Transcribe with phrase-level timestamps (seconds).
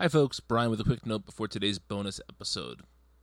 [0.00, 0.38] Hi, folks.
[0.38, 2.82] Brian with a quick note before today's bonus episode.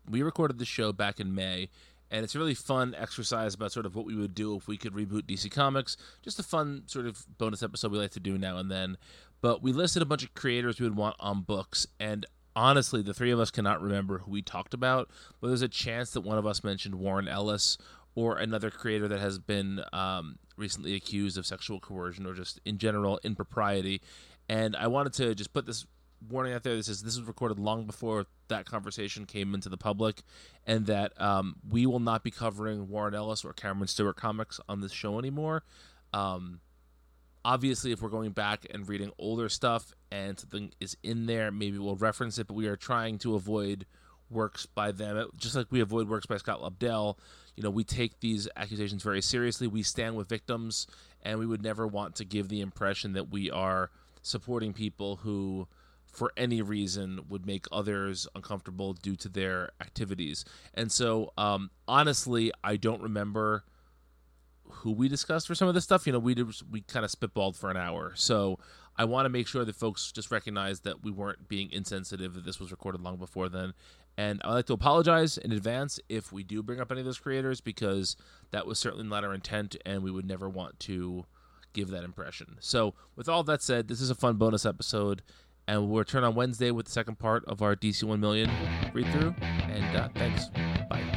[0.10, 1.70] We recorded the show back in May,
[2.12, 4.76] and it's a really fun exercise about sort of what we would do if we
[4.76, 5.96] could reboot DC Comics.
[6.22, 8.98] Just a fun sort of bonus episode we like to do now and then.
[9.40, 12.26] But we listed a bunch of creators we would want on books, and
[12.58, 16.12] honestly, the three of us cannot remember who we talked about, but there's a chance
[16.12, 17.78] that one of us mentioned Warren Ellis
[18.16, 22.78] or another creator that has been um, recently accused of sexual coercion or just in
[22.80, 24.02] general impropriety.
[24.50, 25.86] And I wanted to just put this
[26.30, 26.76] warning out there.
[26.76, 30.22] This is this was recorded long before that conversation came into the public,
[30.66, 34.82] and that um, we will not be covering Warren Ellis or Cameron Stewart comics on
[34.82, 35.64] this show anymore.
[36.14, 36.60] Um,
[37.44, 41.78] obviously, if we're going back and reading older stuff and something is in there, maybe
[41.78, 42.48] we'll reference it.
[42.48, 43.86] But we are trying to avoid
[44.30, 47.18] works by them, just like we avoid works by Scott Lobdell.
[47.56, 49.68] You know, we take these accusations very seriously.
[49.68, 50.88] We stand with victims,
[51.22, 55.68] and we would never want to give the impression that we are supporting people who
[56.16, 60.46] for any reason would make others uncomfortable due to their activities.
[60.74, 63.66] And so, um, honestly, I don't remember
[64.70, 66.08] who we discussed for some of this stuff.
[66.08, 68.14] You know, we did, we kind of spitballed for an hour.
[68.16, 68.60] So
[68.98, 72.34] I want to make sure that folks just recognize that we weren't being insensitive.
[72.34, 73.74] That this was recorded long before then.
[74.18, 77.20] And I'd like to apologize in advance if we do bring up any of those
[77.20, 78.16] creators because
[78.52, 81.26] that was certainly not our intent, and we would never want to
[81.74, 82.56] give that impression.
[82.62, 85.22] So, with all that said, this is a fun bonus episode
[85.68, 88.50] and we'll return on Wednesday with the second part of our DC 1 million
[88.94, 89.36] read through.
[89.42, 90.48] And uh, thanks.
[90.90, 91.15] Bye.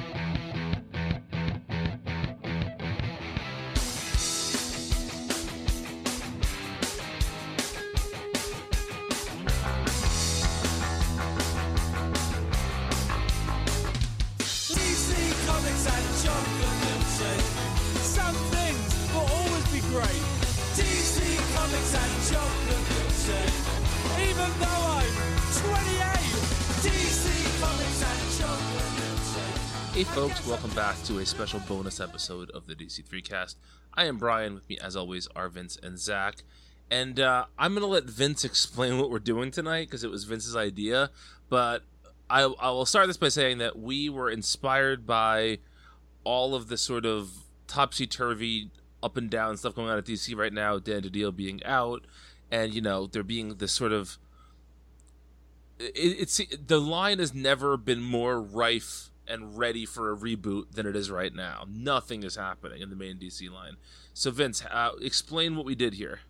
[29.98, 33.58] Hey, folks, welcome back to a special bonus episode of the DC3 cast.
[33.94, 34.54] I am Brian.
[34.54, 36.44] With me, as always, are Vince and Zach.
[36.88, 40.22] And uh, I'm going to let Vince explain what we're doing tonight because it was
[40.22, 41.10] Vince's idea.
[41.48, 41.82] But
[42.30, 45.58] I, I will start this by saying that we were inspired by
[46.22, 47.30] all of the sort of
[47.66, 48.70] topsy turvy,
[49.02, 50.78] up and down stuff going on at DC right now.
[50.78, 52.04] Dan DiDio being out,
[52.52, 54.16] and you know there being this sort of
[55.80, 60.86] it, it's the line has never been more rife and ready for a reboot than
[60.86, 61.64] it is right now.
[61.68, 63.76] Nothing is happening in the main DC line.
[64.14, 66.20] So Vince, uh, explain what we did here.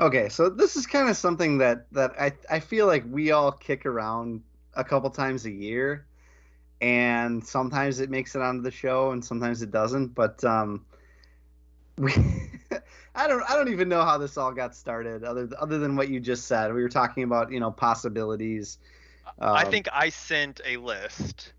[0.00, 3.50] Okay, so this is kind of something that that I I feel like we all
[3.52, 4.42] kick around
[4.74, 6.06] a couple times a year,
[6.80, 10.14] and sometimes it makes it onto the show, and sometimes it doesn't.
[10.14, 10.86] But um,
[11.98, 12.12] we
[13.14, 16.08] I don't I don't even know how this all got started, other other than what
[16.08, 16.72] you just said.
[16.72, 18.78] We were talking about you know possibilities.
[19.52, 21.52] I Um, think I sent a list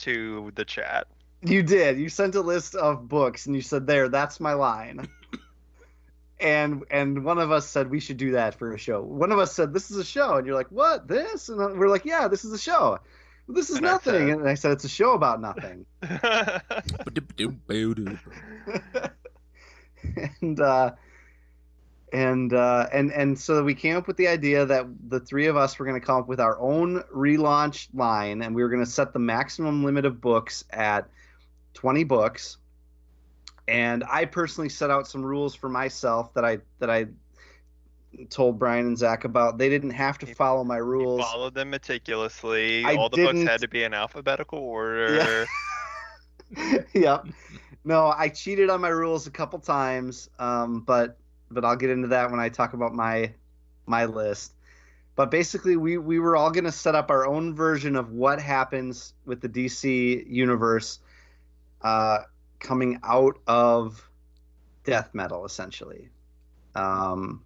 [0.00, 1.06] to the chat.
[1.42, 1.98] You did.
[1.98, 5.08] You sent a list of books and you said, "There, that's my line."
[6.40, 9.00] and and one of us said we should do that for a show.
[9.02, 11.08] One of us said, "This is a show," and you're like, "What?
[11.08, 12.98] This?" And we're like, "Yeah, this is a show."
[13.48, 14.28] This is And I nothing.
[14.28, 15.86] said- and I said, "It's a show about nothing."
[20.42, 20.92] and uh,
[22.12, 25.56] and uh, and and so we came up with the idea that the three of
[25.56, 28.84] us were going to come up with our own relaunch line, and we were going
[28.84, 31.08] to set the maximum limit of books at
[31.74, 32.56] twenty books.
[33.68, 37.06] And I personally set out some rules for myself that I that I
[38.28, 39.58] told Brian and Zach about.
[39.58, 41.20] They didn't have to follow my You rules.
[41.22, 42.84] followed them meticulously.
[42.84, 45.46] I All the books didn't- had to be in alphabetical order.
[46.92, 47.26] yep.
[47.84, 51.19] No, I cheated on my rules a couple times, um, but
[51.50, 53.32] but I'll get into that when I talk about my
[53.86, 54.52] my list.
[55.16, 58.40] But basically, we we were all going to set up our own version of what
[58.40, 61.00] happens with the DC universe
[61.82, 62.20] uh,
[62.58, 64.08] coming out of
[64.84, 66.08] death metal, essentially.
[66.74, 67.42] Um,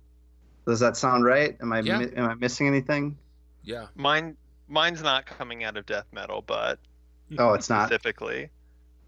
[0.67, 1.57] does that sound right?
[1.61, 1.99] Am I Yeah.
[1.99, 3.17] mi- am I missing anything?
[3.63, 3.87] Yeah.
[3.95, 4.37] Mine,
[4.69, 6.79] mine's not coming out of death metal, but
[7.39, 7.89] Oh, it's not.
[7.89, 8.51] specifically,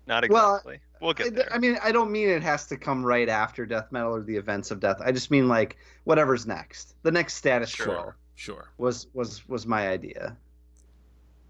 [0.06, 0.79] not Well, exactly.
[1.00, 1.53] we'll I, get there.
[1.53, 4.37] I mean, I don't mean it has to come right after death metal or the
[4.37, 4.97] events of death.
[5.05, 6.94] I just mean like whatever's next.
[7.03, 8.17] The next status quo Sure.
[8.35, 8.69] Sure.
[8.79, 10.37] was was was my idea.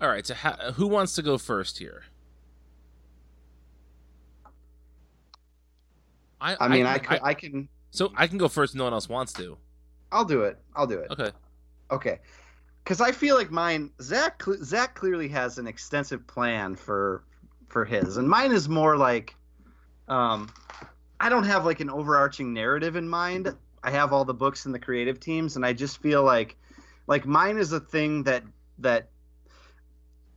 [0.01, 0.27] All right.
[0.27, 2.05] So ha- who wants to go first here?
[6.41, 7.69] I I mean, I, could, I, can.
[7.91, 8.75] so I can go first.
[8.75, 9.57] No one else wants to.
[10.13, 10.59] I'll do it.
[10.75, 11.11] I'll do it.
[11.11, 11.31] Okay.
[11.91, 12.19] Okay.
[12.85, 14.43] Because I feel like mine, Zach.
[14.63, 17.25] Zach clearly has an extensive plan for
[17.69, 19.35] for his, and mine is more like,
[20.09, 20.49] um,
[21.19, 23.55] I don't have like an overarching narrative in mind.
[23.83, 26.57] I have all the books and the creative teams, and I just feel like
[27.07, 28.43] like mine is a thing that
[28.79, 29.09] that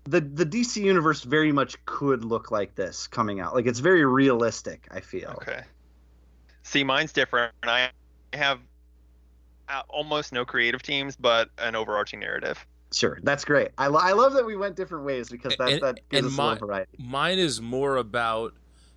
[0.05, 3.53] the the DC universe very much could look like this coming out.
[3.53, 4.87] Like it's very realistic.
[4.91, 5.29] I feel.
[5.41, 5.61] Okay.
[6.63, 7.53] See, mine's different.
[7.63, 7.89] I
[8.33, 8.59] have
[9.67, 12.65] uh, almost no creative teams, but an overarching narrative.
[12.91, 13.69] Sure, that's great.
[13.77, 16.27] I, lo- I love that we went different ways because that And- that gives and
[16.27, 16.91] us a my- little variety.
[16.97, 18.53] Mine is more about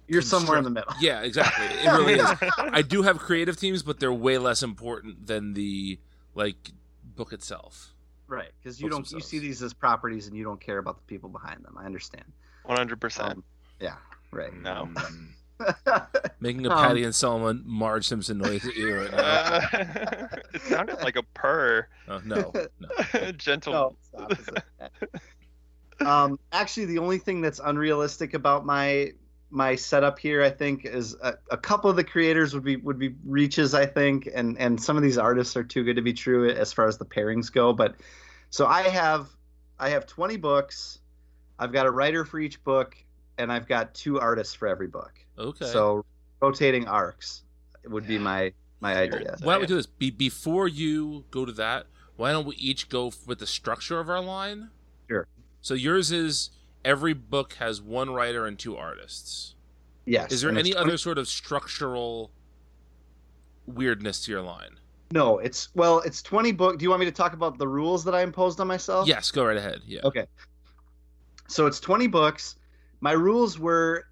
[0.08, 0.92] You're somewhere in the middle.
[1.00, 1.66] Yeah, exactly.
[1.66, 2.30] It really is.
[2.58, 5.98] I do have creative teams, but they're way less important than the
[6.34, 6.70] like
[7.16, 7.94] book itself.
[8.28, 10.96] Right, because you Books don't you see these as properties and you don't care about
[10.96, 11.76] the people behind them.
[11.78, 12.24] I understand.
[12.64, 13.32] One hundred percent.
[13.32, 13.44] Um,
[13.78, 13.96] yeah,
[14.30, 14.54] right.
[14.54, 14.88] No.
[14.90, 15.28] Mm.
[16.40, 19.18] Making a Um, Patty and Selma Marge Simpson noise at you right now.
[19.18, 21.88] Uh, it sounded like a purr.
[22.08, 23.32] Oh, no, no.
[23.36, 23.96] Gentle.
[24.12, 24.48] no, it's
[26.00, 29.12] um, actually, the only thing that's unrealistic about my
[29.50, 32.98] my setup here, I think, is a, a couple of the creators would be would
[32.98, 33.74] be reaches.
[33.74, 36.72] I think, and and some of these artists are too good to be true as
[36.72, 37.72] far as the pairings go.
[37.72, 37.96] But
[38.50, 39.28] so I have
[39.78, 40.98] I have 20 books.
[41.58, 42.96] I've got a writer for each book,
[43.38, 45.12] and I've got two artists for every book.
[45.38, 45.66] Okay.
[45.66, 46.04] So
[46.40, 47.42] rotating arcs
[47.86, 49.36] would be my my idea.
[49.42, 49.86] why don't we do this?
[49.86, 51.86] Be- before you go to that,
[52.16, 54.70] why don't we each go f- with the structure of our line?
[55.08, 55.26] Sure.
[55.60, 56.50] So yours is
[56.84, 59.54] every book has one writer and two artists.
[60.04, 60.32] Yes.
[60.32, 62.32] Is there any 20 other sort of structural
[63.66, 64.78] weirdness to your line?
[65.12, 66.78] No, it's well, it's 20 book.
[66.78, 69.06] Do you want me to talk about the rules that I imposed on myself?
[69.06, 69.80] Yes, go right ahead.
[69.86, 70.00] Yeah.
[70.04, 70.26] Okay.
[71.48, 72.56] So it's 20 books.
[73.02, 74.06] My rules were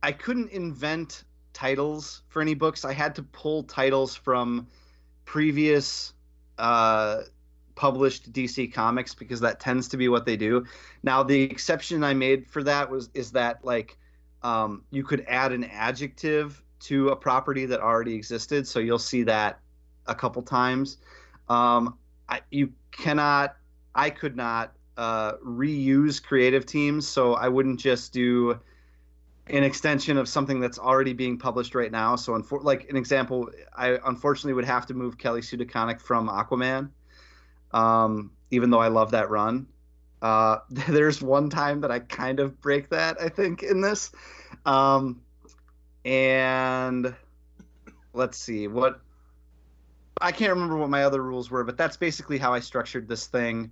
[0.00, 2.84] I couldn't invent titles for any books.
[2.84, 4.68] I had to pull titles from
[5.24, 6.12] previous
[6.56, 7.22] uh,
[7.74, 10.64] published DC comics because that tends to be what they do.
[11.02, 13.98] Now the exception I made for that was is that like
[14.44, 18.68] um, you could add an adjective to a property that already existed.
[18.68, 19.58] So you'll see that
[20.06, 20.98] a couple times.
[21.48, 21.98] Um,
[22.28, 23.56] I, you cannot.
[23.96, 28.58] I could not uh, reuse creative teams, so I wouldn't just do
[29.46, 32.16] an extension of something that's already being published right now.
[32.16, 36.90] So, unfor- like an example, I unfortunately would have to move Kelly Sue from Aquaman,
[37.72, 39.68] um, even though I love that run.
[40.20, 44.10] Uh, there's one time that I kind of break that, I think, in this.
[44.66, 45.22] Um,
[46.04, 47.14] and
[48.12, 49.00] let's see what
[50.20, 53.28] I can't remember what my other rules were, but that's basically how I structured this
[53.28, 53.70] thing.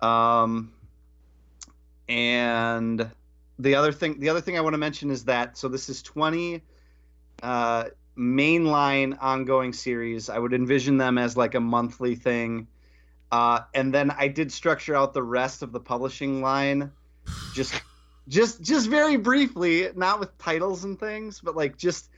[0.00, 0.72] Um,
[2.08, 3.10] and
[3.58, 6.02] the other thing, the other thing I want to mention is that so this is
[6.02, 6.62] 20
[7.42, 7.84] uh,
[8.16, 10.28] mainline ongoing series.
[10.28, 12.68] I would envision them as like a monthly thing.
[13.30, 16.92] Uh, and then I did structure out the rest of the publishing line,
[17.52, 17.80] just,
[18.28, 22.08] just, just very briefly, not with titles and things, but like just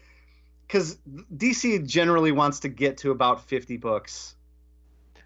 [0.66, 0.98] because
[1.34, 4.35] DC generally wants to get to about 50 books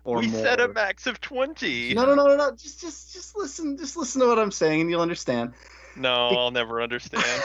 [0.04, 0.42] or we more.
[0.42, 1.94] set a max of twenty.
[1.94, 2.50] No, no, no, no, no.
[2.52, 3.76] Just, just, just listen.
[3.76, 5.52] Just listen to what I'm saying, and you'll understand.
[5.96, 7.42] No, I'll never understand.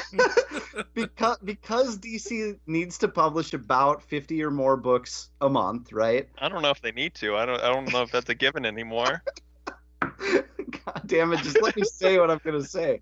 [0.94, 6.30] because because DC needs to publish about 50 or more books a month, right?
[6.38, 7.36] I don't know if they need to.
[7.36, 7.62] I don't.
[7.62, 9.24] I don't know if that's a given anymore.
[10.02, 11.40] God damn it!
[11.40, 13.02] Just let me say what I'm gonna say.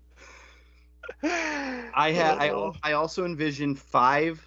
[1.22, 2.72] I had I, uh-huh.
[2.82, 4.46] I also envision five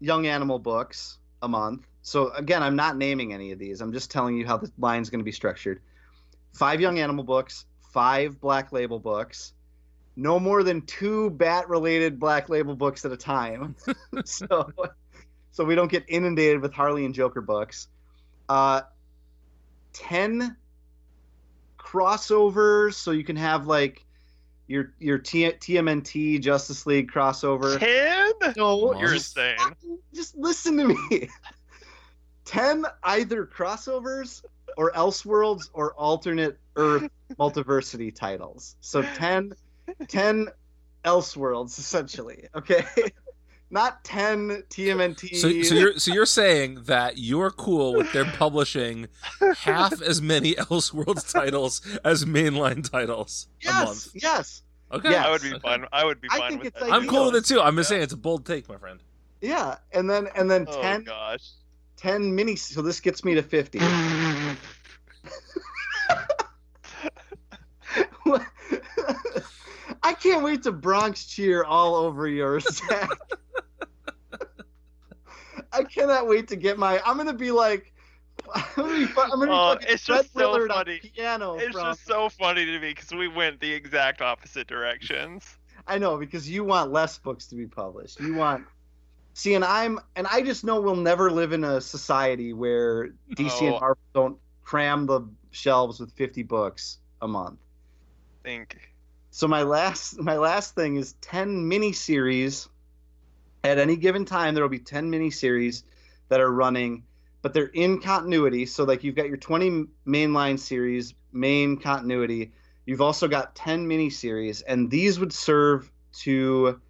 [0.00, 1.86] young animal books a month.
[2.02, 3.80] So again, I'm not naming any of these.
[3.80, 5.80] I'm just telling you how the line's going to be structured.
[6.52, 9.52] Five young animal books, five black label books,
[10.16, 13.76] no more than two bat related black label books at a time.
[14.24, 14.70] so
[15.52, 17.88] so we don't get inundated with Harley and Joker books.
[18.48, 18.82] Uh
[19.92, 20.56] 10
[21.78, 24.04] crossovers so you can have like
[24.68, 27.78] your your T- TMNT Justice League crossover.
[27.78, 28.52] Ten?
[28.56, 29.98] No, You're just insane.
[30.14, 31.28] Just listen to me.
[32.50, 34.42] Ten either crossovers
[34.76, 38.74] or Elseworlds or alternate Earth multiversity titles.
[38.80, 39.52] So 10,
[40.08, 40.48] 10
[41.04, 42.48] Elseworlds essentially.
[42.56, 42.84] Okay,
[43.70, 45.36] not ten TMNT.
[45.36, 49.06] So, so you're so you're saying that you're cool with them publishing
[49.58, 54.08] half as many Elseworlds titles as mainline titles a yes, month.
[54.14, 55.24] yes, Okay, Yes.
[55.24, 55.58] I would be Okay.
[55.60, 55.84] fine.
[55.92, 56.82] I would be I fine with that.
[56.82, 57.60] like- I'm cool with it too.
[57.60, 57.94] I'm just Yeah.
[57.94, 58.98] saying it's a bold take, my friend.
[59.40, 61.50] yeah, and then and then Oh 10, gosh.
[62.00, 62.56] 10 mini.
[62.56, 63.78] So this gets me to fifty.
[70.02, 73.10] I can't wait to Bronx cheer all over your Zach.
[75.72, 77.00] I cannot wait to get my.
[77.04, 77.92] I'm gonna be like,
[78.54, 81.00] I'm gonna be, fu- I'm gonna be Oh, it's just so funny.
[81.14, 81.58] piano.
[81.58, 85.44] It's from, just so funny to me because we went the exact opposite directions.
[85.86, 88.20] I know because you want less books to be published.
[88.20, 88.64] You want.
[89.34, 93.62] See, and I'm, and I just know we'll never live in a society where DC
[93.62, 93.80] and Oh.
[93.80, 97.58] Marvel don't cram the shelves with 50 books a month.
[98.42, 98.76] think
[99.30, 102.68] So my last my last thing is 10 miniseries.
[103.62, 105.82] At any given time, there will be 10 miniseries
[106.28, 107.04] that are running,
[107.42, 108.64] but they're in continuity.
[108.66, 112.52] So like you've got your 20 mainline series, main continuity.
[112.86, 116.80] You've also got 10 miniseries, and these would serve to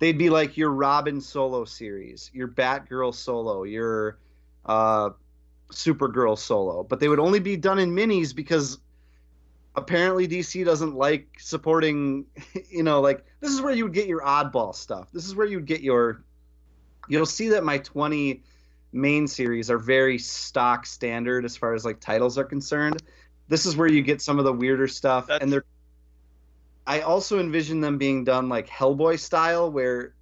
[0.00, 4.18] they'd be like your Robin solo series, your Batgirl solo, your
[4.66, 5.10] uh,
[5.70, 8.78] Supergirl solo, but they would only be done in minis because
[9.76, 12.24] apparently DC doesn't like supporting,
[12.70, 15.08] you know, like this is where you would get your oddball stuff.
[15.12, 16.24] This is where you would get your
[17.08, 18.42] you'll see that my 20
[18.92, 23.02] main series are very stock standard as far as like titles are concerned.
[23.48, 25.64] This is where you get some of the weirder stuff That's- and they're
[26.90, 30.12] I also envision them being done like Hellboy style where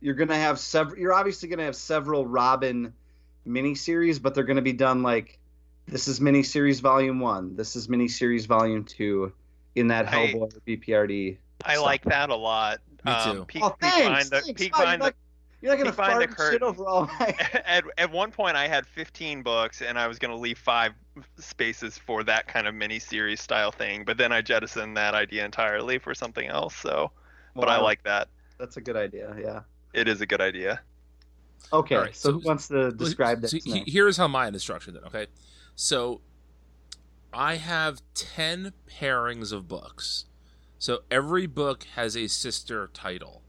[0.00, 2.92] you're going to have several you're obviously going to have several Robin
[3.46, 5.38] miniseries but they're going to be done like
[5.86, 9.32] this is miniseries volume 1, this is miniseries volume 2
[9.76, 11.36] in that I- Hellboy BPRD.
[11.64, 11.84] I Stuff.
[11.84, 12.80] like that a lot.
[13.04, 13.44] Me Um, too.
[13.44, 14.60] peek, Oh, peek behind the, thanks.
[14.60, 15.14] peek Oh, you're behind not,
[15.60, 16.68] you're not going to find behind the fart shit curtain.
[16.80, 17.34] over all my
[17.66, 20.92] at, at one point I had 15 books and I was going to leave five
[21.38, 25.44] spaces for that kind of mini series style thing, but then I jettisoned that idea
[25.44, 26.74] entirely for something else.
[26.76, 27.10] So,
[27.56, 28.28] but I Wow, like that.
[28.58, 29.34] That's a good idea.
[29.40, 29.60] Yeah.
[29.94, 30.80] It is a good idea.
[31.72, 31.96] Okay.
[31.96, 33.48] All right, so, so- who wants to describe that?
[33.48, 33.84] So to he- me?
[33.86, 35.26] here's how mine is structured then, okay?
[35.74, 36.20] So
[37.32, 40.26] I have 10 pairings of books.
[40.78, 43.42] So every book has a sister title.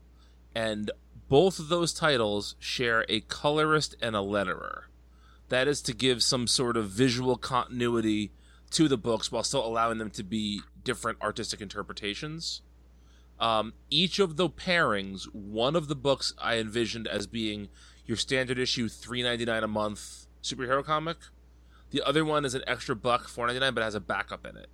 [0.56, 0.90] And
[1.30, 4.84] both of those titles share a colorist and a letterer.
[5.48, 8.32] That is to give some sort of visual continuity
[8.72, 12.62] to the books while still allowing them to be different artistic interpretations.
[13.40, 17.70] Um, each of the pairings, one of the books I envisioned as being
[18.06, 21.18] your standard issue, three ninety nine a month superhero comic.
[21.92, 24.58] The other one is an extra buck, four ninety nine, but has a backup in
[24.58, 24.68] it.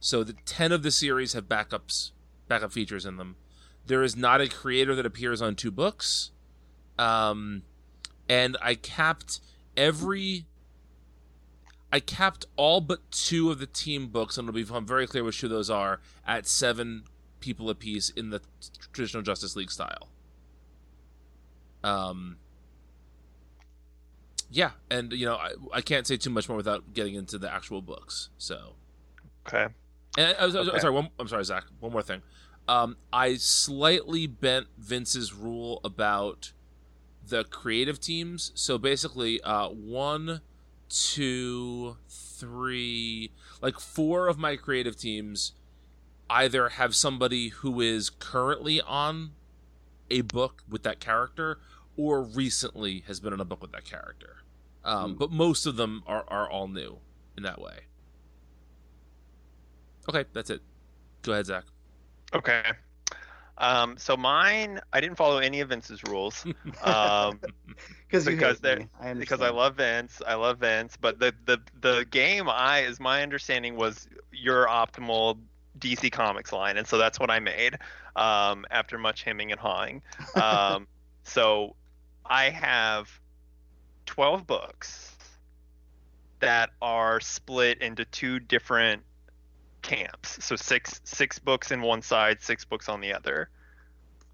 [0.00, 2.10] So the ten of the series have backups,
[2.48, 3.36] backup features in them.
[3.86, 6.30] There is not a creator that appears on two books,
[6.98, 7.62] um,
[8.28, 9.40] and I capped
[9.76, 10.46] every.
[11.92, 15.40] I capped all but two of the team books, and it'll become very clear which
[15.40, 17.02] two those are at seven
[17.40, 18.40] people apiece in the
[18.92, 20.08] traditional Justice League style.
[21.82, 22.36] Um,
[24.50, 27.52] yeah, and you know I, I can't say too much more without getting into the
[27.52, 28.28] actual books.
[28.38, 28.74] So,
[29.48, 29.66] Okay.
[30.18, 30.78] and I was, I was- Okay.
[30.78, 31.64] sorry, one, I'm sorry, Zach.
[31.80, 32.22] One more thing.
[32.68, 36.52] Um, I slightly bent Vince's rule about
[37.26, 38.52] the creative teams.
[38.54, 40.40] So basically, uh, one,
[40.88, 45.52] two, three, like four of my creative teams
[46.28, 49.32] either have somebody who is currently on
[50.10, 51.58] a book with that character
[51.96, 54.36] or recently has been on a book with that character.
[54.84, 55.18] Um, Hmm.
[55.18, 56.98] But most of them are, are all new
[57.36, 57.80] in that way.
[60.08, 60.62] Okay, that's it.
[61.22, 61.64] Go ahead, Zach.
[62.34, 62.62] Okay.
[63.58, 66.44] Um, so mine, I didn't follow any of Vince's rules.
[66.82, 67.40] Um,
[68.06, 68.88] Because you because hate they're- me.
[69.00, 70.22] I because I love Vince.
[70.26, 75.38] I love Vince, but the the the game I is my understanding was your optimal
[75.78, 77.76] DC Comics line, and so that's what I made
[78.16, 80.02] um, after much hemming and hawing.
[80.34, 80.86] Um,
[81.22, 81.76] so
[82.24, 83.10] I have
[84.06, 85.14] twelve books
[86.40, 89.02] that are split into two different
[89.82, 90.44] camps.
[90.44, 93.48] So six six books in one side, six books on the other.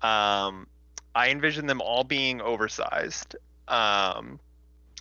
[0.03, 0.67] Um,
[1.15, 3.37] I envision them all being oversized
[3.69, 4.39] um,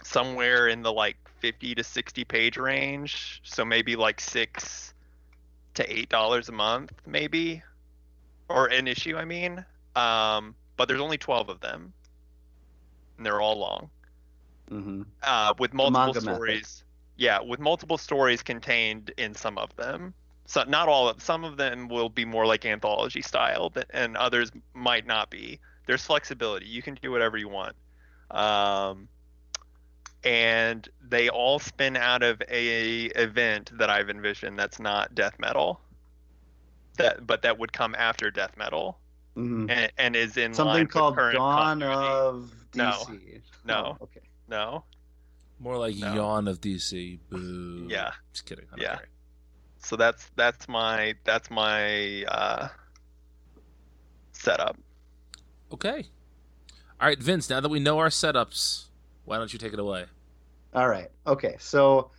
[0.04, 3.42] somewhere in the like 50 to 60 page range.
[3.44, 4.94] So maybe like six
[5.76, 7.62] to eight dollars a month, maybe,
[8.50, 9.18] or an issue.
[9.18, 9.64] I mean,
[9.96, 11.94] um, but there's only 12 of them,
[13.18, 13.90] and they're all long,
[14.72, 15.06] Mhm.
[15.24, 16.36] uh, with multiple manga method.
[16.36, 16.84] stories.
[17.18, 20.14] Yeah, with multiple stories contained in some of them.
[20.48, 24.16] So not all of some of them will be more like anthology style, but- and
[24.18, 25.60] others might not be.
[25.88, 26.66] There's flexibility.
[26.68, 27.76] You can do whatever you want.
[28.32, 29.08] Um,
[30.24, 35.80] and they all spin out of a event that I've envisioned that's not death metal.
[36.98, 38.98] That but that would come after death metal
[39.36, 39.70] Mhm.
[39.70, 42.08] and, and is in Something with called current Dawn continuity.
[42.08, 42.92] of No.
[42.92, 43.42] DC.
[43.66, 43.98] No.
[44.00, 44.22] Oh, okay.
[44.48, 44.84] No.
[45.60, 46.14] More like No.
[46.14, 47.20] yawn of DC.
[47.30, 47.86] Boo.
[47.90, 48.12] Yeah.
[48.34, 48.66] Just kidding.
[48.72, 48.96] I don't Yeah.
[48.96, 49.08] care.
[49.86, 52.70] So that's that's my that's my uh,
[54.32, 54.78] setup.
[55.72, 56.08] Okay.
[57.00, 57.52] All right, Vince.
[57.52, 58.86] Now that we know our setups,
[59.26, 60.06] why don't you take it away?
[60.74, 61.12] All right.
[61.28, 61.58] Okay.
[61.60, 62.10] So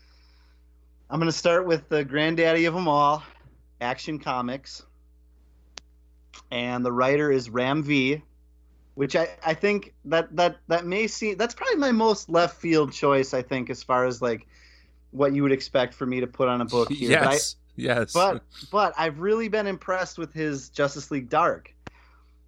[1.11, 3.25] I'm going to start with the granddaddy of them all,
[3.81, 4.85] Action Comics.
[6.53, 8.23] And the writer is Ram V,
[8.95, 12.93] which I, I think that, that that may seem that's probably my most left field
[12.93, 14.47] choice, I think, as far as like
[15.11, 17.11] what you would expect for me to put on a book here.
[17.11, 18.13] yes, yes.
[18.13, 21.73] But, I, but but I've really been impressed with his Justice League Dark.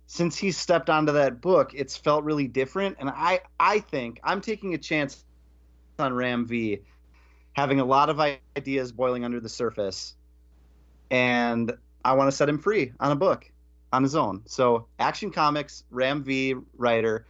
[0.07, 4.41] Since he's stepped onto that book, it's felt really different, and I I think I'm
[4.41, 5.25] taking a chance
[5.99, 6.81] on Ram V,
[7.53, 8.19] having a lot of
[8.57, 10.15] ideas boiling under the surface,
[11.11, 13.51] and I want to set him free on a book
[13.93, 14.43] on his own.
[14.47, 17.27] So Action Comics, Ram V writer,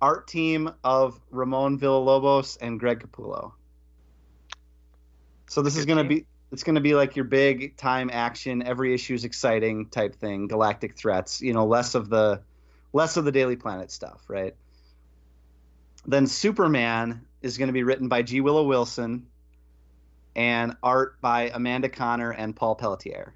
[0.00, 3.52] art team of Ramon Villalobos and Greg Capullo.
[5.50, 8.62] So this is going to be it's going to be like your big time action,
[8.62, 12.40] every issue is exciting type thing, galactic threats, you know, less of the
[12.92, 14.54] less of the Daily Planet stuff, right?
[16.06, 18.40] Then Superman is going to be written by G.
[18.40, 19.26] Willow Wilson
[20.36, 23.34] and art by Amanda Conner and Paul Pelletier.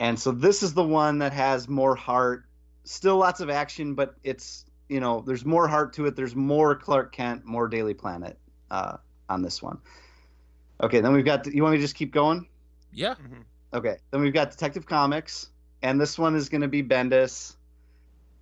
[0.00, 2.46] And so this is the one that has more heart,
[2.82, 6.16] still lots of action, but it's you know there's more heart to it.
[6.16, 8.36] There's more Clark Kent, more Daily Planet
[8.72, 8.96] uh,
[9.28, 9.78] on this one.
[10.82, 11.46] Okay, then we've got.
[11.46, 12.48] You want me to just keep going?
[12.92, 13.44] yeah, Mhm.
[13.72, 15.48] Okay, then we've got Detective Comics,
[15.82, 17.56] and this one is going to be Bendis.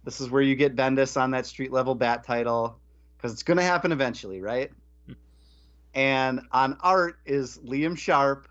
[0.04, 2.78] This is where you get Bendis on that street level bat title
[3.16, 4.70] because it's going to happen eventually, right?
[5.94, 8.48] and on art is Liam Sharp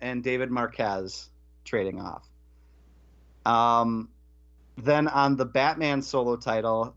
[0.00, 1.30] and David Marquez
[1.64, 2.28] trading off.
[3.46, 4.08] Um,
[4.76, 6.94] then on the Batman solo title,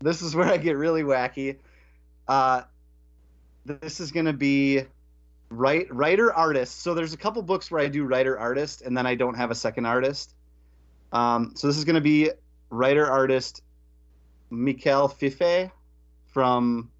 [0.00, 1.58] this is where I get really wacky.
[2.28, 2.62] Uh,
[3.64, 4.82] this is going to be
[5.56, 6.82] write writer artist.
[6.82, 9.50] So there's a couple books where I do writer artist and then I don't have
[9.50, 10.34] a second artist.
[11.12, 12.30] Um, so this is going to be
[12.70, 13.62] writer artist
[14.50, 15.70] Michel Fiffe
[16.26, 16.90] from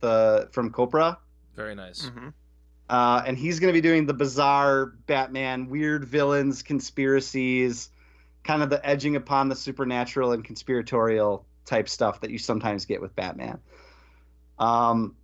[0.00, 1.18] the from Copra.
[1.54, 2.08] very nice.
[2.08, 2.32] Mhm.
[2.88, 7.88] Uh, and he's going to be doing the bizarre Batman, weird villains, conspiracies,
[8.44, 13.00] kind of the edging upon the supernatural and conspiratorial type stuff that you sometimes get
[13.00, 13.58] with Batman.
[14.58, 15.16] Um,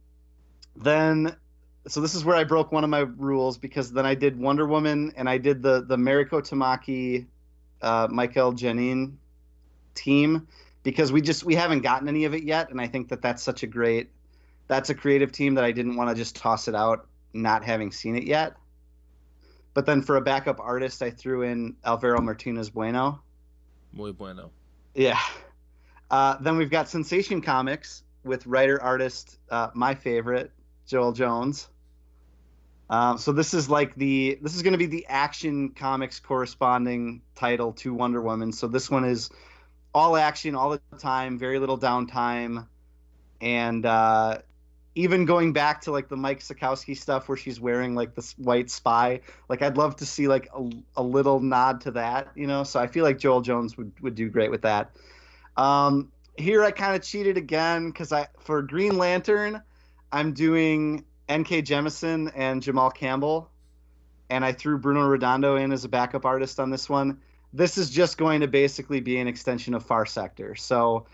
[0.77, 1.37] then,
[1.89, 4.67] so this is where I broke one of my rules because then I did Wonder
[4.67, 7.27] Woman and I did the the Mariko Tamaki,
[7.83, 9.15] uh, Mikel Janín
[9.95, 10.47] team
[10.83, 13.43] because we just we haven't gotten any of it yet, and I think that that's
[13.43, 14.11] such a great
[14.69, 17.91] that's a creative team that I didn't want to just toss it out not having
[17.91, 18.55] seen it yet.
[19.75, 23.21] But then for a backup artist, I threw in Alvaro Martinez Bueno.
[23.93, 24.51] Muy bueno.
[24.95, 25.21] Yeah.
[26.11, 30.51] Uh, then we've got Sensation Comics with writer artist, uh, my favorite,
[30.89, 31.69] Joëlle Jones.
[32.91, 37.23] Um, so this is like the this is going to be the Action Comics corresponding
[37.35, 38.53] title to Wonder Woman.
[38.53, 39.31] So this one is
[39.95, 42.67] all action all the time, very little downtime,
[43.41, 44.39] and uh,
[44.95, 48.71] even going back to like the Mike Sekowsky stuff where she's wearing like this white
[48.71, 49.21] spy.
[49.49, 52.65] Like I'd love to see like a, a little nod to that, you know.
[52.65, 54.91] So I feel like Joëlle Jones would would do great with that.
[55.59, 59.63] Um, here I kind of cheated again because I for Green Lantern,
[60.11, 61.63] I'm doing N.K.
[61.63, 63.51] Jemisin and Jamal Campbell,
[64.31, 67.21] and I threw Bruno Redondo in as a backup artist on this one.
[67.53, 70.55] This is just going to basically be an extension of Far Sector.
[70.57, 71.07] So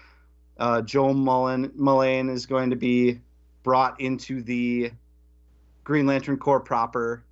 [0.59, 3.20] uh, Joel Mullein Mullane is going to be
[3.62, 4.92] brought into the
[5.83, 7.24] Green Lantern Corps proper,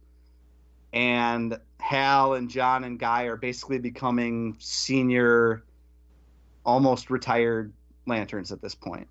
[0.92, 5.64] and Hal and John and Guy are basically becoming senior,
[6.64, 7.72] almost retired
[8.06, 9.08] lanterns at this point.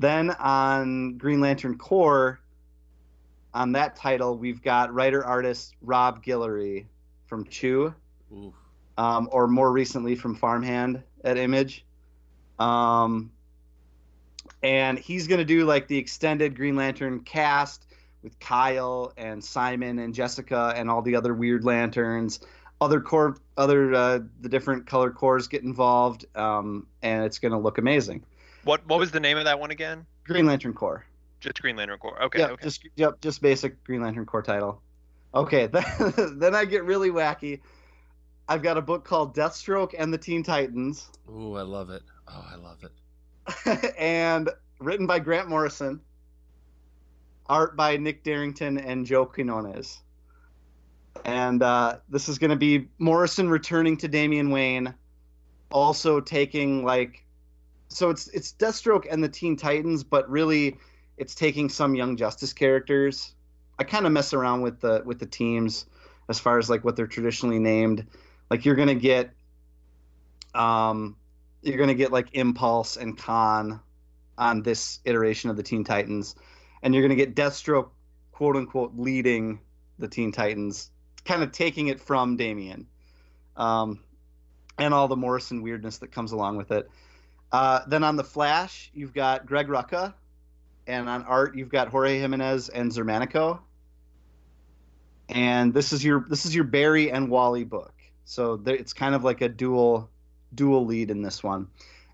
[0.00, 2.40] Then on Green Lantern Corps,
[3.52, 6.86] on that title, we've got writer artist Rob Guillory
[7.26, 7.94] from Chew,
[8.96, 11.84] um, or more recently from Farmhand at Image.
[12.58, 13.30] Um,
[14.62, 17.84] and he's going to do like the extended Green Lantern cast
[18.22, 22.40] with Kyle and Simon and Jessica and all the other weird lanterns.
[22.80, 27.58] Other Corps, other uh, the different color Corps get involved, um, and it's going to
[27.58, 28.24] look amazing.
[28.64, 30.06] What what was the name of that one again?
[30.24, 31.04] Green Lantern Corps.
[31.40, 32.22] Just Green Lantern Corps.
[32.24, 32.40] Okay.
[32.40, 32.62] yep, okay.
[32.62, 34.82] just yep, just basic Green Lantern Corps title.
[35.34, 35.84] Okay, then,
[36.38, 37.60] then I get really wacky.
[38.48, 42.02] I've got a book called Deathstroke and the Teen Titans, Ooh, I love it.
[42.28, 43.94] Oh, I love it.
[43.98, 46.00] and written by Grant Morrison,
[47.46, 50.00] art by Nick Derington and Joe Quinones.
[51.24, 54.94] And uh, this is going to be Morrison returning to Damian Wayne,
[55.70, 57.24] also taking like,
[57.90, 60.78] so it's it's Deathstroke and the Teen Titans, but really,
[61.18, 63.34] it's taking some Young Justice characters.
[63.78, 65.86] I kind of mess around with the with the teams
[66.28, 68.06] as far as like what they're traditionally named.
[68.48, 69.30] Like you're gonna get,
[70.54, 71.16] um,
[71.62, 73.80] you're gonna get like Impulse and Kon
[74.38, 76.36] on this iteration of the Teen Titans,
[76.82, 77.90] and you're gonna get Deathstroke,
[78.30, 79.58] quote unquote, leading
[79.98, 80.90] the Teen Titans,
[81.24, 82.86] kind of taking it from Damian,
[83.56, 83.98] um,
[84.78, 86.88] and all the Morrison weirdness that comes along with it.
[87.52, 90.14] Uh, then on the Flash, you've got Greg Rucka
[90.90, 93.60] and on art you've got Jorge Jimenez and Zermanico.
[95.28, 97.94] And this is your this is your Barry and Wally book.
[98.24, 100.10] So there, it's kind of like a dual
[100.54, 101.68] dual lead in this one.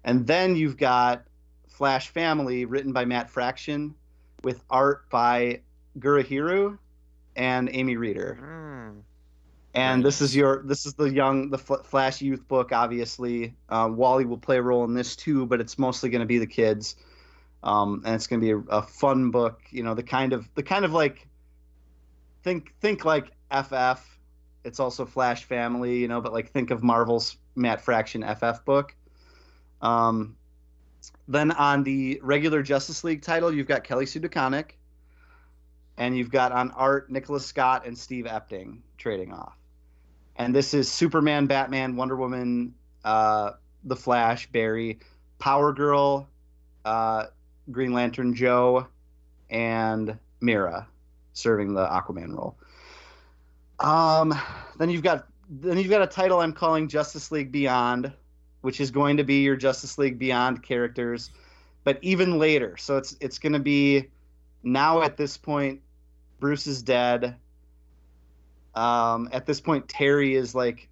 [0.04, 1.24] And then you've got
[1.68, 3.94] Flash Family, written by Matt Fraction,
[4.42, 5.60] with art by
[5.98, 6.78] Gurihiru
[7.34, 8.38] and Amy Reeder.
[8.40, 9.02] Mm.
[9.76, 12.72] And this is your this is the young the Fl- Flash youth book.
[12.72, 16.26] Obviously, uh, Wally will play a role in this too, but it's mostly going to
[16.26, 16.96] be the kids,
[17.62, 19.60] um, and it's going to be a, a fun book.
[19.68, 21.28] You know, the kind of the kind of like
[22.42, 24.02] think think like FF.
[24.64, 28.96] It's also Flash Family, you know, but like think of Marvel's Matt Fraction FF book.
[29.82, 30.36] Um,
[31.28, 34.70] then on the regular Justice League title, you've got Kelly Sue DeConnick,
[35.98, 39.54] and you've got on art Nicola Scott and Steve Epting trading off.
[40.36, 43.52] And this is Superman, Batman, Wonder Woman, uh,
[43.84, 44.98] The Flash, Barry,
[45.38, 46.28] Power Girl,
[46.84, 47.26] uh,
[47.70, 48.86] Green Lantern Jo,
[49.50, 50.86] and Mera
[51.32, 52.56] serving the Aquaman role.
[53.78, 54.34] Um,
[54.78, 58.12] then you've got then you've got a title I'm calling Justice League Beyond,
[58.62, 61.30] which is going to be your Justice League Beyond characters,
[61.84, 62.76] but even later.
[62.76, 64.06] So it's it's going to be
[64.62, 65.80] now at this point,
[66.40, 67.36] Bruce is dead.
[68.76, 70.88] Um, at this point, Terry is like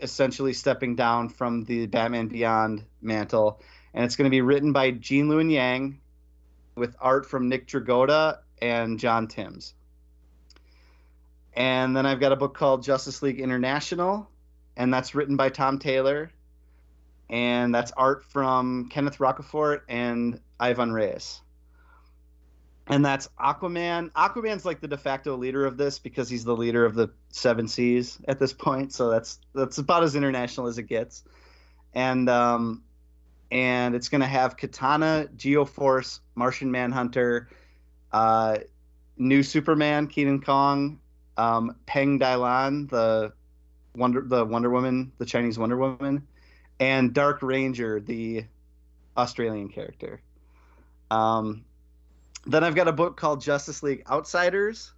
[0.00, 3.60] essentially stepping down from the Batman Beyond mantle,
[3.92, 6.00] and it's going to be written by Gene Luen Yang,
[6.74, 9.74] with art from Nick Dragotta and John Timms.
[11.52, 14.28] And then I've got a book called Justice League International,
[14.76, 16.30] and that's written by Tom Taylor,
[17.28, 21.42] and that's art from Kenneth Rocafort and Ivan Reis
[22.88, 24.10] and that's Aquaman.
[24.12, 27.68] Aquaman's like the de facto leader of this because he's the leader of the Seven
[27.68, 28.92] Seas at this point.
[28.92, 31.22] So that's that's about as international as it gets.
[31.94, 32.82] And um,
[33.50, 37.48] and it's gonna have Katana, Geoforce, Martian Manhunter,
[38.12, 38.58] uh,
[39.16, 41.00] new Superman, Kenan Kong,
[41.36, 43.32] um, Peng Deilan, the
[43.94, 46.26] Wonder the Wonder Woman, the Chinese Wonder Woman,
[46.80, 48.44] and Dark Ranger, the
[49.16, 50.22] Australian character.
[51.10, 51.64] Um,
[52.48, 54.92] then I've got a book called Justice League Outsiders,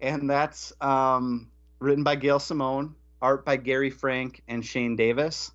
[0.00, 5.50] and that's um, written by Gail Simone, art by Gary Frank and Shane Davis.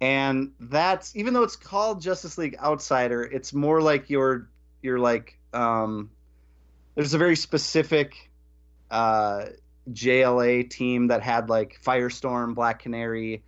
[0.00, 4.48] And that's even though it's called Justice League Outsider, it's more like your
[4.80, 6.10] your like um,
[6.94, 8.30] there's a very specific
[8.90, 9.46] uh,
[9.90, 13.42] JLA team that had like Firestorm, Black Canary,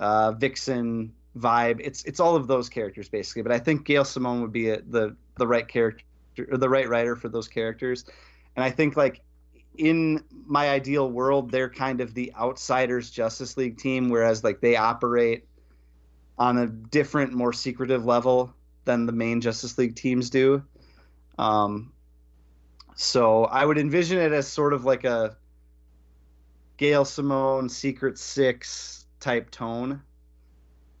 [0.00, 1.80] uh, Vixen vibe.
[1.80, 3.42] It's it's all of those characters basically.
[3.42, 6.02] But I think Gail Simone would be a, the the right character
[6.38, 8.04] or the right writer for those characters.
[8.56, 9.20] And I think like
[9.76, 14.76] in my ideal world, they're kind of the outsiders Justice League team, whereas like they
[14.76, 15.46] operate
[16.38, 20.62] on a different, more secretive level than the main Justice League teams do.
[21.38, 21.92] Um,
[22.94, 25.36] so I would envision it as sort of like a
[26.76, 30.02] Gail Simone Secret Six type tone.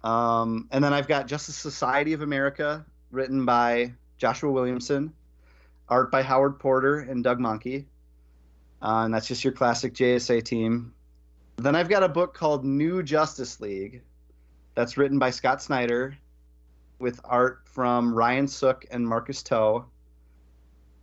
[0.04, 5.12] Um, and then I've got Justice Society of America, written by Joshua Williamson,
[5.88, 7.86] art by Howard Porter and Doug Mahnke.
[8.80, 10.92] Uh, and that's just your classic JSA team.
[11.56, 14.02] Then I've got a book called New Justice League
[14.74, 16.16] that's written by Scott Snyder
[16.98, 19.84] with art from Ryan Sook and Marcus To.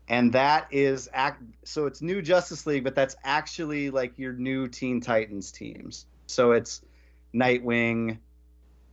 [0.08, 4.68] And that is act so it's New Justice League, but that's actually like your new
[4.68, 6.06] Teen Titans teams.
[6.28, 6.82] So it's
[7.34, 8.20] Nightwing,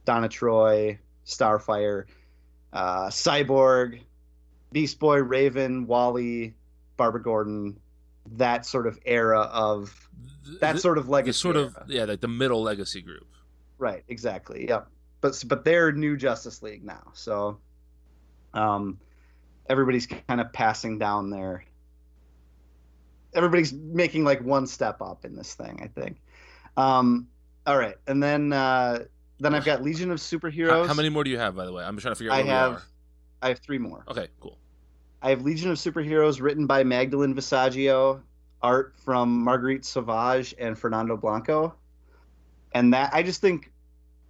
[0.05, 2.07] Donna Troy, Starfire,
[2.72, 4.00] uh, Cyborg,
[4.72, 6.54] Beast Boy, Raven, Wally,
[6.96, 7.78] Barbara Gordon,
[8.32, 10.08] that sort of era of
[10.61, 11.38] that The- sort of legacy.
[11.38, 11.87] sort of era.
[11.88, 13.26] yeah, like the middle legacy group.
[13.78, 14.66] right, exactly.
[14.68, 14.88] Yep.
[15.20, 17.58] But but they're new Justice League now, so
[18.54, 18.98] um,
[19.68, 21.64] everybody's kind of passing down their.
[23.35, 26.20] Everybody's making like one step up in this thing, I think.
[26.76, 27.28] Um,
[27.66, 29.04] all right, and then uh,
[29.38, 30.70] then I've got Legion of Superheroes.
[30.70, 31.82] How, how many more do you have, by the way?
[31.85, 32.82] I'm just trying to figure out I have
[33.40, 34.04] I have three more.
[34.08, 34.58] Okay, cool.
[35.22, 38.20] I have Legion of Superheroes written by Magdalene Visaggio,
[38.61, 41.74] art from Marguerite Sauvage and Fernando Blanco.
[42.72, 43.70] And that I just think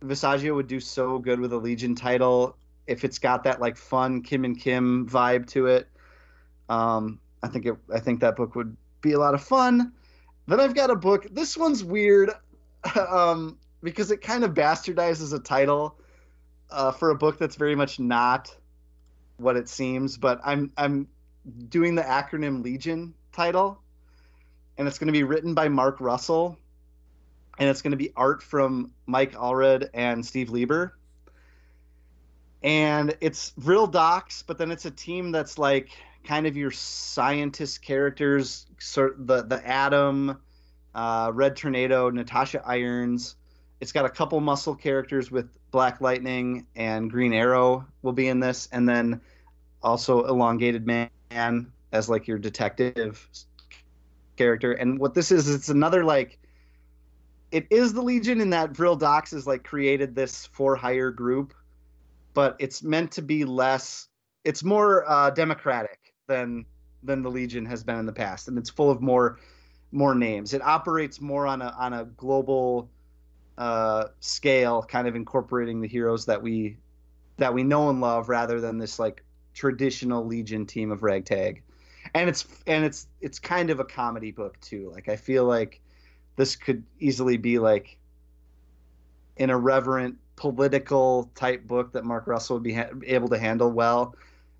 [0.03, 4.21] Visaggio would do so good with a Legion title if it's got that like fun
[4.21, 5.89] Kim and Kim vibe to it.
[6.69, 9.93] Um, I think it I think that book would be a lot of fun.
[10.47, 11.27] Then I've got a book.
[11.31, 12.33] This one's weird
[13.09, 15.97] um, because it kind of bastardizes a title
[16.71, 18.55] uh, for a book that's very much not
[19.43, 21.09] what it seems, but I'm I'm
[21.69, 23.81] doing the acronym Legion title,
[24.79, 26.57] and it's going to be written by Mark Russell,
[27.59, 30.97] and it's going to be art from Mike Allred and Steve Lieber.
[32.63, 35.91] and it's Vril Dox, but then it's a team that's like
[36.25, 40.39] kind of your scientist characters, sort the the Atom,
[40.95, 43.37] uh, Red Tornado, Natasha Irons.
[43.83, 48.39] It's got a couple muscle characters with Black Lightning and Green Arrow will be in
[48.39, 49.21] this, and then
[49.83, 51.11] also Elongated Man
[51.91, 53.29] as like your detective
[54.37, 54.71] character.
[54.75, 56.39] And what this is, it's another like
[57.51, 61.53] it is the Legion in that Vril Dox has like created this for hire group,
[62.35, 64.07] but it's meant to be less.
[64.45, 66.67] It's more uh, democratic than
[67.03, 69.41] than the Legion has been in the past, and it's full of more
[69.91, 70.55] more names.
[70.55, 72.89] It operates more on a on a global
[73.59, 76.79] uh, scale, kind of incorporating the heroes that we
[77.39, 81.63] that we know and love, rather than this like traditional Legion team of ragtag.
[82.15, 84.91] And it's and it's it's kind of a comedy book too.
[84.93, 85.81] Like I feel like
[86.37, 87.99] this could easily be like
[89.37, 94.17] an irreverent political type book that Mark Russell would be ha- able to handle well,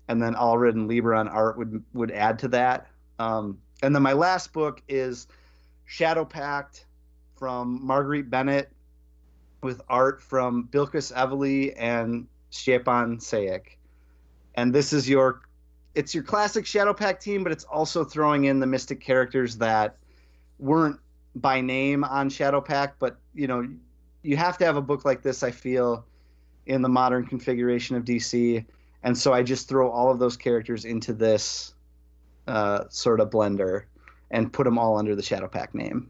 [0.07, 2.87] and then Allred and Lieber on art would would add to that.
[3.19, 5.27] Um, and then my last book is
[5.85, 6.85] Shadow Pact
[7.35, 8.71] from Marguerite Bennett
[9.63, 13.77] with art from Bilquis Evely and Szczepan Sayek.
[14.55, 15.41] And this is your
[15.95, 19.97] it's your classic Shadow Pact team, but it's also throwing in the mystic characters that
[20.57, 20.99] weren't
[21.35, 23.67] by name on Shadow Pact, but you know,
[24.21, 26.05] you have to have a book like this, I feel,
[26.65, 28.65] in the modern configuration of DC.
[29.03, 31.73] And so I just throw all of those characters into this
[32.47, 33.83] uh, sort of blender
[34.31, 36.09] and put them all under the Shadow Pact name.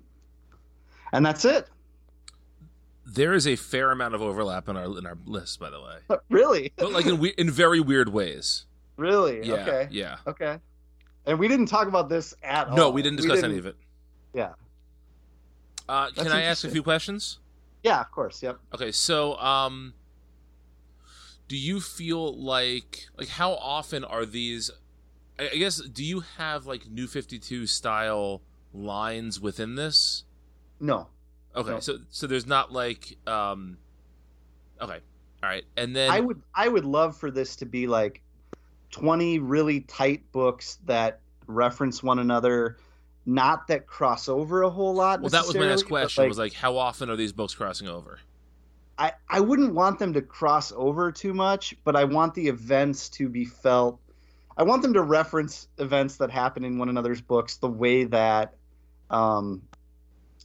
[1.11, 1.67] And that's it.
[3.05, 6.17] There is a fair amount of overlap in our in our list, by the way,
[6.29, 6.71] really?
[6.77, 8.65] but like in we- in very weird ways.
[8.97, 9.45] Really?
[9.45, 9.87] Yeah, Okay.
[9.91, 10.17] yeah.
[10.27, 10.59] Okay.
[11.25, 12.75] And we didn't talk about this at all.
[12.77, 13.75] No, we didn't discuss any of it.
[14.33, 14.53] Yeah.
[15.89, 17.39] Uh, can I ask a few questions?
[17.83, 18.41] Yeah, of course.
[18.41, 18.57] Yep.
[18.75, 19.93] Okay, so um,
[21.47, 24.71] do you feel like like how often are these?
[25.37, 28.41] I I guess do you have like New Fifty Two style
[28.73, 30.23] lines within this?
[30.79, 31.07] No.
[31.55, 31.79] Okay, No.
[31.79, 33.77] so so there's not like um,
[34.81, 34.99] okay,
[35.43, 38.21] all right, and then I would I would love for this to be like
[38.91, 42.77] 20 really tight books that reference one another,
[43.25, 45.21] not that cross over a whole lot.
[45.21, 48.19] well that was my next question was like how often are these books crossing over?
[48.97, 53.09] I, I wouldn't want them to cross over too much, but I want the events
[53.09, 53.99] to be felt.
[54.55, 58.53] I want them to reference events that happen in one another's books the way that,
[59.09, 59.63] um,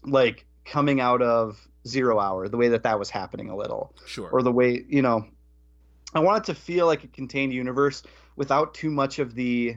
[0.03, 4.29] like coming out of Zero Hour, the way that that was happening a little, Sure.
[4.31, 5.27] or the way you know.
[6.15, 8.03] I want it to feel like a contained universe
[8.37, 9.77] without too much of the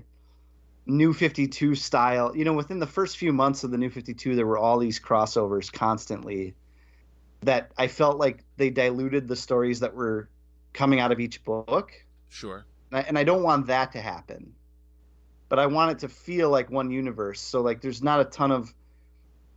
[0.85, 2.35] New 52 style.
[2.35, 4.99] You know, within the first few months of the New 52, there were all these
[4.99, 6.55] crossovers constantly
[7.41, 10.29] that I felt like they diluted the stories that were
[10.73, 11.91] coming out of each book.
[12.29, 12.65] sure.
[12.91, 14.53] And I, and I don't want that to happen.
[15.49, 17.41] But I want it to feel like one universe.
[17.41, 18.73] So like there's not a ton of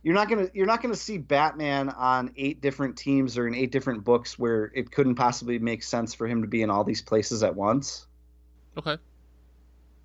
[0.05, 3.71] you're not gonna you're not gonna see Batman on eight different teams or in eight
[3.71, 7.01] different books where it couldn't possibly make sense for him to be in all these
[7.01, 8.05] places at once.
[8.77, 8.97] Okay.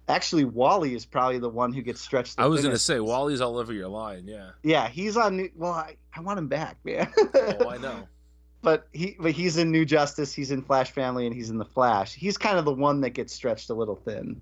[0.09, 2.39] Actually, Wally is probably the one who gets stretched.
[2.39, 4.27] The I was gonna say Wally's all over your line.
[4.27, 4.53] Yeah.
[4.63, 5.37] Yeah, he's on.
[5.37, 7.13] New, well, I, I want him back, man.
[7.35, 8.09] Oh, I know.
[8.63, 11.67] but he but he's in New Justice, he's in Flash Family, and he's in the
[11.67, 12.15] Flash.
[12.15, 14.41] He's kind of the one that gets stretched a little thin,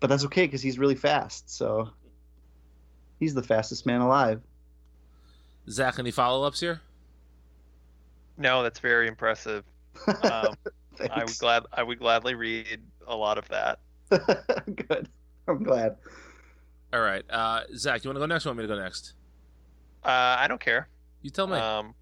[0.00, 1.54] but that's okay because he's really fast.
[1.54, 1.90] So
[3.20, 4.40] he's the fastest man alive.
[5.68, 6.80] Zach, any follow ups here?
[8.36, 9.64] No, that's very impressive.
[10.22, 10.54] Um,
[11.10, 13.78] I would glad I would gladly read a lot of that.
[14.08, 15.08] Good.
[15.48, 15.96] I'm glad.
[16.92, 18.44] All right, uh, Zach, you want to go next?
[18.44, 19.14] Or want me to go next?
[20.04, 20.88] Uh, I don't care.
[21.22, 21.56] You tell me.
[21.56, 21.94] Um,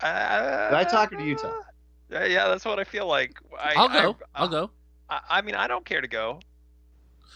[0.00, 1.54] I, Did I talk or do you talk?
[2.12, 3.38] Uh, yeah, that's what I feel like.
[3.58, 4.16] I, I'll go.
[4.34, 4.70] I, I'll go.
[5.08, 6.40] I, I mean, I don't care to go.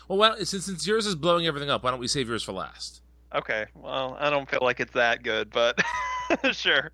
[0.09, 2.42] Well, why don't, since since yours is blowing everything up, why don't we save yours
[2.42, 3.00] for last?
[3.35, 3.66] Okay.
[3.75, 5.81] Well, I don't feel like it's that good, but
[6.53, 6.92] sure.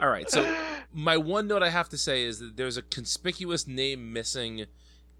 [0.00, 0.30] All right.
[0.30, 0.56] So
[0.92, 4.66] my one note I have to say is that there's a conspicuous name missing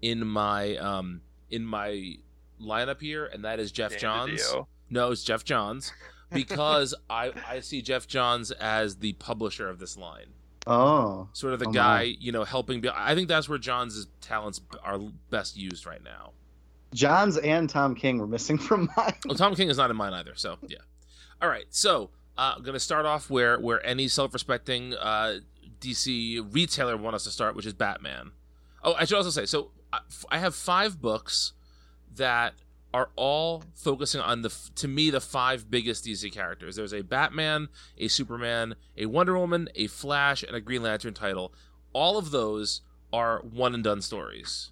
[0.01, 2.15] in my um in my
[2.61, 4.41] lineup here, and that is Geoff Dan Johns.
[4.41, 4.67] DiDio.
[4.89, 5.91] No, it's Geoff Johns
[6.31, 10.27] because I I see Geoff Johns as the publisher of this line,
[10.67, 11.73] Oh, sort of the Oh, my.
[11.73, 12.79] guy you know helping.
[12.81, 14.99] Be, I think that's where Johns' talents are
[15.29, 16.31] best used right now.
[16.93, 19.13] Johns and Tom King were missing from mine.
[19.25, 20.77] Well, Tom King is not in mine either, so yeah.
[21.41, 25.39] All right, so uh, I'm gonna start off where where any self-respecting uh,
[25.79, 28.31] DC retailer want us to start, which is Batman.
[28.83, 29.99] Oh, I should also say, so I-
[30.29, 31.53] I have five books
[32.15, 32.55] that
[32.93, 36.75] are all focusing on the to me the five biggest DC characters.
[36.75, 41.53] There's a Batman, a Superman, a Wonder Woman, a Flash, and a Green Lantern title.
[41.93, 42.81] All of those
[43.13, 44.71] are one and done stories.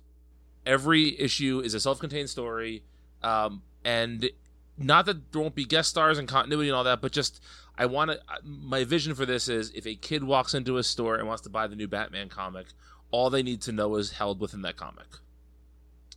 [0.68, 2.84] Every issue is a self-contained story,
[3.24, 4.30] um, and
[4.78, 7.42] not that there won't be guest stars and continuity and all that, but just
[7.78, 8.20] I want to.
[8.44, 11.50] My vision for this is if a kid walks into a store and wants to
[11.50, 12.68] buy the new Batman comic,
[13.12, 15.08] all they need to know is held within that comic.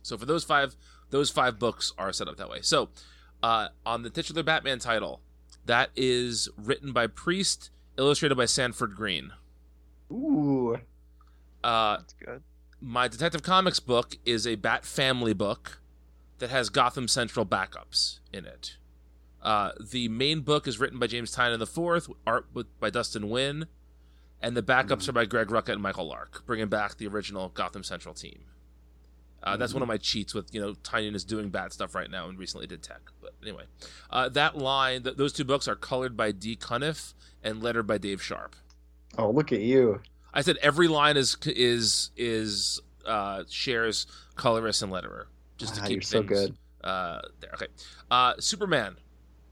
[0.03, 0.75] So for those five,
[1.11, 2.59] those five books are set up that way.
[2.61, 2.89] So
[3.41, 5.21] uh, on the titular Batman title,
[5.65, 9.31] that is written by Priest, illustrated by Sanford Greene.
[10.11, 10.77] Ooh.
[11.63, 12.43] Uh, That's good.
[12.83, 15.81] My Detective Comics book is a Bat Family book
[16.39, 18.77] that has Gotham Central backups in it.
[19.39, 22.47] Uh, the main book is written by James Tynion the Fourth, art
[22.79, 23.67] by Dustin Nguyen,
[24.41, 27.83] and the backups are by Greg Rucka and Michael Lark, bringing back the original Gotham
[27.83, 28.45] Central team.
[29.43, 32.09] Uh, that's one of my cheats with you know Tynion is doing bad stuff right
[32.09, 33.01] now and recently did tech.
[33.21, 33.65] But anyway,
[34.09, 37.13] uh, that line, th- those two books are colored by Dee Cunniffe
[37.43, 38.55] and lettered by Dave Sharpe.
[39.19, 40.01] Oh, look at you.
[40.33, 45.25] I said every line is is is uh, shares colorist and letterer
[45.57, 46.57] just to Ah, keep so things, good.
[46.83, 47.51] Uh, there.
[47.53, 47.67] Okay.
[48.09, 48.97] Uh, Superman,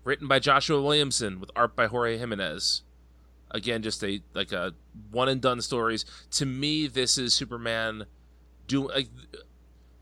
[0.04, 2.84] written by Joshua Williamson with art by Jorge Jimenez.
[3.52, 4.74] Again, just a like a
[5.12, 6.06] one and done stories.
[6.32, 8.06] To me, this is Superman
[8.68, 9.08] do like.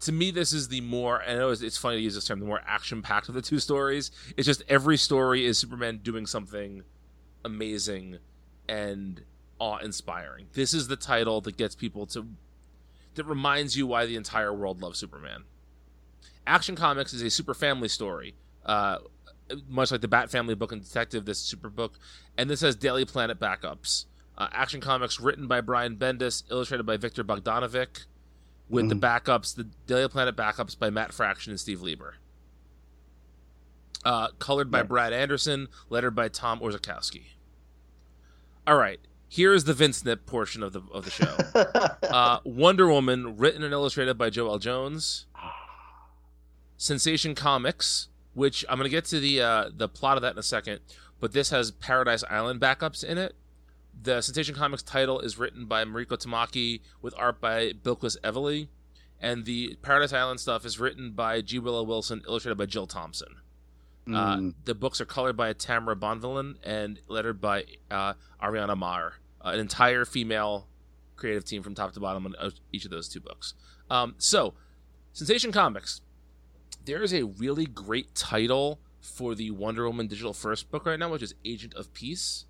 [0.01, 1.23] To me, this is the more.
[1.23, 2.39] I know it's, it's funny to use this term.
[2.39, 4.11] The more action packed of the two stories.
[4.35, 6.83] It's just every story is Superman doing something
[7.43, 8.19] amazing
[8.69, 9.21] and
[9.59, 10.47] awe inspiring.
[10.53, 12.27] This is the title that gets people to
[13.15, 15.43] that reminds you why the entire world loves Superman.
[16.45, 18.99] Action Comics is a super family story, uh,
[19.67, 21.25] much like the Bat Family book and Detective.
[21.25, 21.99] This super book,
[22.37, 24.05] and this has Daily Planet backups.
[24.37, 28.05] Uh, Action Comics written by Brian Bendis, illustrated by Viktor Bogdanovic,
[28.69, 32.15] with the backups, the Daily Planet backups by Matt Fraction and Steve Lieber.
[34.05, 34.87] Uh, colored by Nice.
[34.87, 37.23] Brad Anderson, lettered by Tom Orzechowski.
[38.65, 41.35] All right, here is the Vince Nip portion of the of the show.
[42.07, 45.25] uh, Wonder Woman, written and illustrated by Joëlle Jones.
[46.77, 50.43] Sensation Comics, which I'm gonna get to the uh, the plot of that in a
[50.43, 50.79] second,
[51.19, 53.35] but this has Paradise Island backups in it.
[53.99, 58.67] The Sensation Comics title is written by Mariko Tamaki with art by Bilquis Evely,
[59.19, 61.57] and the Paradise Island stuff is written by G.
[61.57, 63.37] Willow Wilson, illustrated by Jill Thompson.
[64.07, 64.53] Uh, Mm.
[64.65, 69.59] the books are colored by Tamra Bonvillain and lettered by uh, Ariana Maher, uh, an
[69.59, 70.67] entire female
[71.17, 73.53] creative team from top to bottom on uh, each of those two books.
[73.89, 74.53] Um, so,
[75.13, 76.01] Sensation Comics,
[76.85, 81.09] there is a really great title for the Wonder Woman digital first book right now,
[81.11, 82.45] which is Agent of Peace.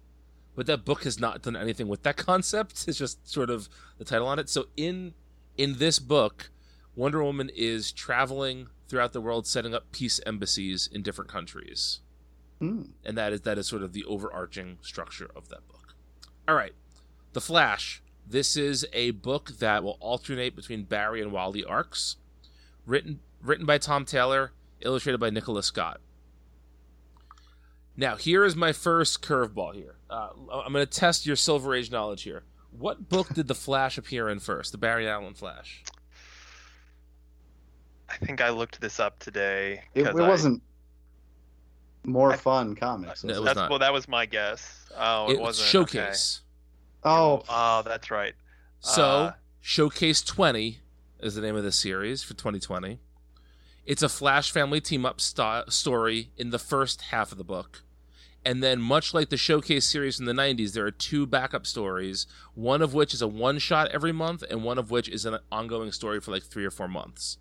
[0.56, 2.86] But that book has not done anything with that concept.
[2.88, 4.50] It's just sort of the title on it.
[4.50, 5.14] So in
[5.58, 6.52] in this book,
[6.96, 12.00] Wonder Woman is traveling throughout the world, setting up peace embassies in different countries
[12.62, 12.90] Mm.
[13.06, 15.94] and that is that is sort of the overarching structure of that book.
[16.48, 16.74] All right,
[17.34, 18.02] The Flash.
[18.26, 22.16] This is a book that will alternate between Barry and Wally arcs,
[22.86, 26.02] written written by Tom Taylor, illustrated by Nicola Scott.
[27.96, 29.76] Now, here is my first curveball.
[29.76, 30.30] Here, uh,
[30.64, 32.44] I'm going to test your Silver Age knowledge here.
[32.72, 34.72] What book did the Flash appear in first?
[34.72, 35.84] The Barry Allen Flash.
[38.10, 39.84] I think I looked this up today.
[39.94, 40.64] It, 'cause it I- wasn't
[42.04, 43.24] more I- fun comics.
[43.24, 43.42] No, was it it?
[43.42, 43.70] was That's not.
[43.70, 44.90] well, that was my guess.
[44.98, 46.42] Oh, it, It was wasn't Showcase.
[47.04, 47.46] Oh, Okay.
[47.50, 48.34] Oh, that's right.
[48.80, 50.80] So, Uh, Showcase 20
[51.20, 53.00] is the name of the series for 2020.
[53.86, 57.84] It's a Flash family team up sto- story in the first half of the book.
[58.46, 62.28] And then, much like the Showcase series from the 90s, there are two backup stories,
[62.54, 65.40] one of which is a one shot every month, and one of which is an
[65.52, 67.38] ongoing story for like three or four months.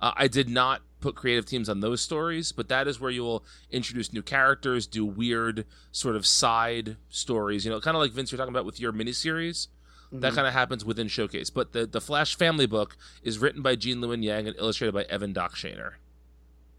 [0.00, 3.22] Uh, I did not put creative teams on those stories, but that is where you
[3.22, 8.12] will introduce new characters, do weird sort of side stories, you know, kind of like
[8.12, 9.68] Vince, you're talking about with your miniseries
[10.12, 10.34] that Mhm.
[10.36, 11.50] kind of happens within Showcase.
[11.50, 15.02] But the the Flash Family book is written by Gene Luen Yang and illustrated by
[15.04, 15.94] Evan Doc Shaner.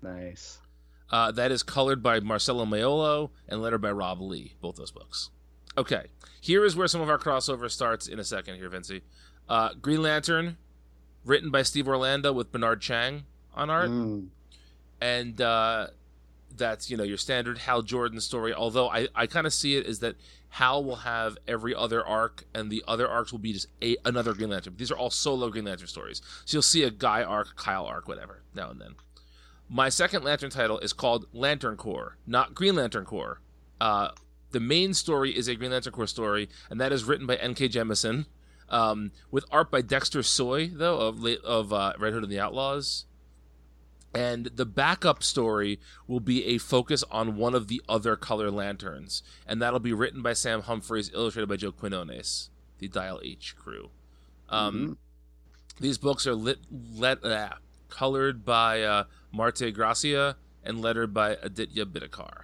[0.01, 0.59] nice.
[1.09, 4.55] Uh, that is colored by Marcelo Maiolo and lettered by Rob Leigh.
[4.61, 5.29] Both those books.
[5.77, 6.07] Okay,
[6.39, 8.55] here is where some of our crossover starts in a second.
[8.55, 9.01] Here, Vincy.
[9.49, 10.57] Uh, Green Lantern,
[11.25, 14.27] written by Steve Orlando with Bernard Chang on art Mm.
[15.01, 15.87] and uh,
[16.55, 18.53] that's you know your standard Hal Jordan story.
[18.53, 20.15] Although I, I kind of see it is that
[20.49, 24.33] Hal will have every other arc, and the other arcs will be just a, another
[24.33, 24.73] Green Lantern.
[24.77, 28.07] These are all solo Green Lantern stories, so you'll see a Guy arc, Kyle arc,
[28.07, 28.95] whatever now and then.
[29.69, 33.39] My second Lantern title is called Lantern Corps, not Green Lantern Corps.
[33.79, 34.09] Uh,
[34.51, 37.69] the main story is a Green Lantern Corps story, and that is written by N.K.
[37.69, 38.25] Jemisin,
[38.71, 43.05] um, with art by Dexter Soy, though of of uh, Red Hood and the Outlaws.
[44.13, 49.23] And the backup story will be a focus on one of the other color lanterns.
[49.47, 52.49] And that'll be written by sam humphries illustrated by joe quinones
[52.79, 53.91] the dial h crew.
[54.49, 54.97] Um,
[55.79, 57.51] These books are lit, let, uh,
[57.89, 62.43] colored by uh, Marte Gracia and lettered by Aditya Bidikar.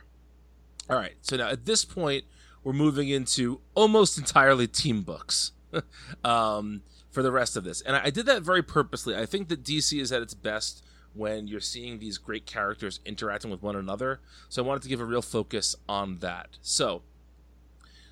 [0.89, 2.23] All right, so now at this point,
[2.63, 5.51] we're moving into almost entirely team books
[6.23, 7.82] um, for the rest of this.
[7.82, 9.15] And I, I did that very purposely.
[9.15, 13.49] I think that DC is at its best when you're seeing these great characters interacting
[13.49, 14.19] with one another.
[14.49, 16.57] So I wanted to give a real focus on that.
[16.61, 17.01] So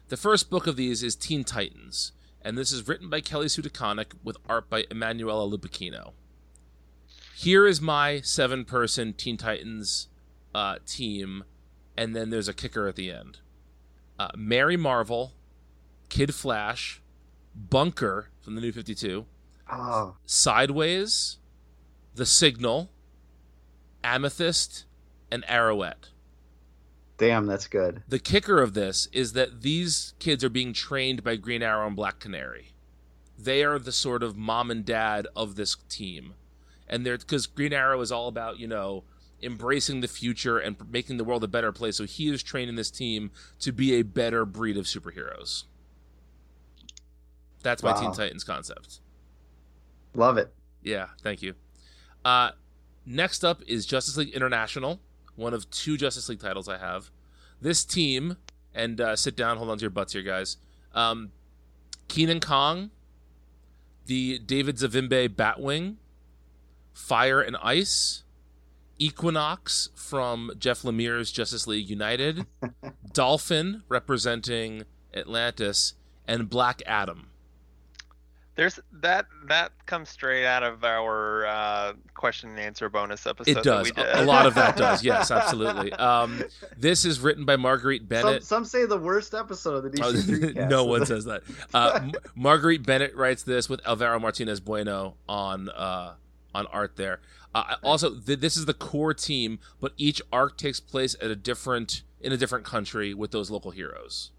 [0.07, 2.11] the first book of these is Teen Titans,
[2.41, 6.13] and this is written by Kelly Sue DeConnick with art by Emanuela Lupacchino.
[7.36, 10.07] Here is my seven person Teen Titans
[10.53, 11.43] uh, team,
[11.97, 13.39] and then there's a kicker at the end.
[14.18, 15.34] Uh, Mary Marvel,
[16.09, 17.01] Kid Flash,
[17.56, 19.26] Bunker from the New 52,
[19.72, 21.38] Oh, Sideways,
[22.14, 22.91] The Signal,
[24.03, 24.86] Amethyst,
[25.32, 26.10] and Arrowette.
[27.18, 28.03] damn, that's good.
[28.08, 31.95] The kicker of this is that these kids are being trained by Green Arrow and
[31.95, 32.74] Black Canary.
[33.38, 36.36] They are the sort of mom and dad of this team.
[36.88, 39.03] And they're because Green Arrow is all about, you know,
[39.41, 41.97] embracing the future and making the world a better place.
[41.97, 45.64] So he is training this team to be a better breed of superheroes.
[47.66, 47.99] That's my Wow.
[48.01, 48.99] Teen Titans concept.
[50.13, 50.53] Love it.
[50.84, 51.55] Yeah, thank you.
[52.24, 52.51] Uh,
[53.05, 54.99] next up is Justice League International,
[55.36, 57.09] one of two Justice League titles I have.
[57.59, 58.38] This team,
[58.74, 60.57] and uh, sit down, hold on to your butts here, guys.
[60.93, 61.32] Um,
[62.07, 62.91] Kenan Kong,
[64.05, 65.95] the David Zavimbe Batwing,
[66.93, 68.24] Fire and Ice,
[68.99, 72.45] Equinox from Jeff Lemire's Justice League United,
[73.13, 74.84] Dolphin representing
[75.16, 75.95] Atlantis,
[76.28, 77.30] and Black Adam.
[78.56, 83.51] There's that that comes straight out of our uh, question and answer bonus episode.
[83.51, 83.86] It that does.
[83.88, 84.06] we did.
[84.06, 85.03] A, a lot of that does.
[85.03, 85.91] Yes, absolutely.
[85.93, 86.41] Um,
[86.78, 88.43] this is written by Marguerite Bennett.
[88.45, 90.24] some say the worst episode of the Oh, DC
[90.56, 90.70] Dreamcast.
[90.70, 91.43] no one says that.
[91.74, 96.14] Uh, Marguerite Bennett writes this with Alvaro Martinez Bueno on uh,
[96.53, 97.20] on art there.
[97.53, 101.36] Uh, also, th- this is the core team, but each arc takes place at a
[101.36, 104.32] different in a different country with those local heroes.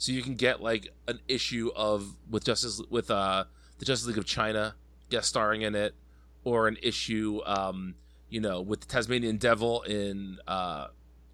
[0.00, 3.44] So you can get like an issue of with Justice with uh,
[3.78, 4.74] the Justice League of China
[5.10, 5.94] guest starring in it,
[6.42, 7.94] or an issue, um,
[8.30, 10.86] you know, with the Tasmanian Devil in uh,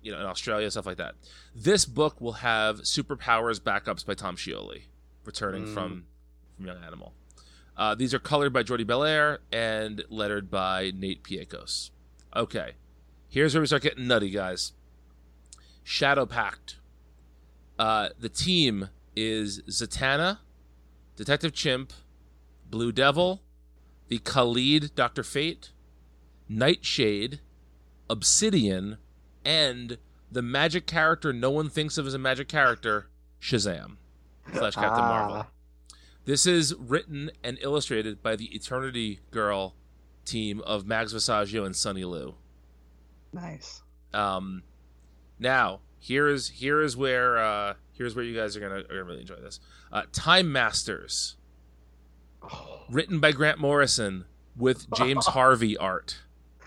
[0.03, 1.15] you know in Australia, stuff like that.
[1.55, 4.83] This book will have superpowers backups by Tom Scioli,
[5.25, 5.73] returning Mm.
[5.75, 6.05] from
[6.57, 7.13] from Young Animal.
[7.77, 11.91] Uh, these are colored by Jordie Bellaire and lettered by Nate Piekos.
[12.35, 12.73] Okay,
[13.29, 14.73] here's where we start getting nutty, guys.
[15.85, 16.79] Shadow Pact.
[17.79, 20.39] Uh, the team is Zatanna,
[21.17, 21.93] Detective Chimp,
[22.71, 23.43] Blue Devil,
[24.09, 25.73] the Khalid Doctor Fate,
[26.49, 27.41] Nightshade,
[28.09, 28.99] Obsidian,
[29.45, 29.99] and
[30.31, 33.09] the magic character no one thinks of as a magic character,
[33.41, 33.97] Shazam,
[34.53, 35.37] slash Captain Marvel.
[35.37, 35.47] Ah,
[36.25, 39.75] This is written and illustrated by the Eternity Girl
[40.25, 42.35] team of Mags Visaggio and Sonny Liew.
[43.33, 43.83] nice.
[44.15, 44.63] Um,
[45.39, 49.03] now here is here is where uh, here's where you guys are gonna, are gonna
[49.05, 49.59] really enjoy this.
[49.93, 51.35] Uh, Time Masters,
[52.43, 52.83] Oh.
[52.89, 54.25] written by Grant Morrison
[54.57, 56.19] with James Harvey art.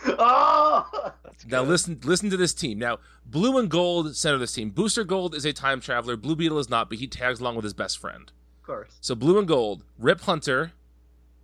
[0.05, 1.13] oh!
[1.47, 2.77] Now listen listen to this team.
[2.79, 4.71] Now Blue and Gold center this team.
[4.71, 6.17] Booster Gold is a time traveler.
[6.17, 8.31] Blue Beetle is not, but he tags along with his best friend.
[8.61, 8.97] Of course.
[8.99, 10.73] So Blue and Gold, Rip Hunter,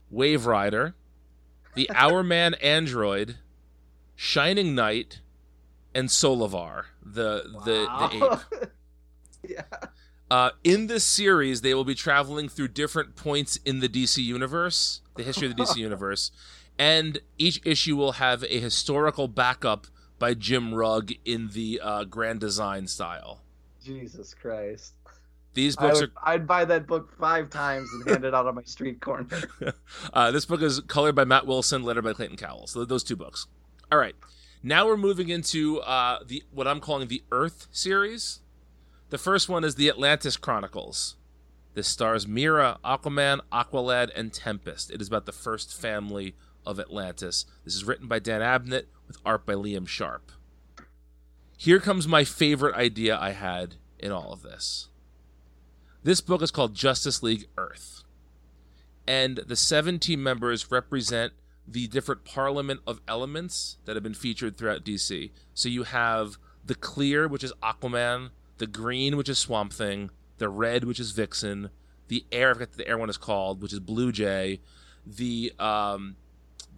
[0.09, 0.95] Wave Rider,
[1.75, 3.37] the Hour Man Android,
[4.17, 5.21] Shining Knight,
[5.95, 7.87] and Solovar, the the,
[8.19, 8.69] the ape.
[9.49, 9.89] yeah.
[10.29, 15.01] Uh, in this series, they will be traveling through different points in the DC universe,
[15.15, 16.31] the history of the DC universe,
[16.77, 19.87] and each issue will have a historical backup
[20.19, 23.41] by Jim Rugg in the uh, Grand Design style.
[23.83, 24.93] Jesus Christ.
[25.53, 28.63] These books would, I'd buy that book five times and hand it out on my
[28.63, 29.27] street corner.
[30.13, 32.71] Uh, this book is colored by Matt Wilson, lettered by Clayton Cowles.
[32.71, 33.47] So those two books.
[33.91, 34.15] All right,
[34.65, 38.39] now we're moving into uh, the what I'm calling the Earth series.
[39.11, 41.17] The first one is the Atlantis Chronicles.
[41.75, 44.89] This stars Mera, Aquaman, Aqualad, and Tempest.
[44.89, 46.35] It is about the first family
[46.65, 47.45] of Atlantis.
[47.63, 50.31] This is written by Dan Abnett with art by Liam Sharp.
[51.55, 54.87] Here comes my favorite idea I had in all of this.
[56.01, 58.03] This book is called Justice League Earth.
[59.07, 61.33] And the seven team members represent
[61.67, 65.31] the different parliament of elements that have been featured throughout DC.
[65.53, 70.49] So you have the clear, which is Aquaman, the green, which is Swamp Thing, the
[70.49, 71.69] red, which is Vixen,
[72.07, 74.61] the air, I forget the air one is called, which is Blue Jay,
[75.05, 76.15] the um,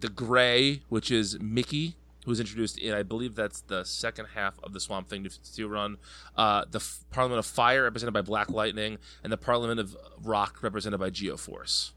[0.00, 4.58] the gray, which is Mickey, who was introduced in, I believe that's the second half
[4.62, 5.98] of the Swamp Thing to run.
[6.36, 11.00] Uh, the Parliament of Fire, represented by Black Lightning, and the Parliament of Rock, represented
[11.00, 11.92] by Geoforce.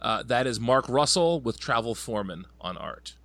[0.00, 3.16] Uh, that is Mark Russell with Travel Foreman on art.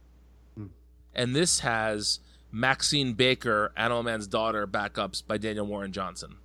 [0.55, 0.67] Hmm.
[1.13, 2.19] And this has
[2.51, 6.37] Maxine Baker, Animal Man's daughter, backups by Daniel Warren Johnson.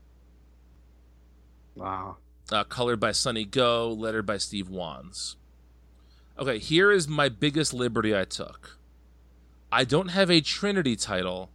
[1.75, 2.17] Wow.
[2.51, 5.37] Uh, colored by Sunny Gho, lettered by Steve Wands.
[6.39, 8.79] Okay, here is my biggest liberty I took.
[9.71, 11.51] I don't have a Trinity title,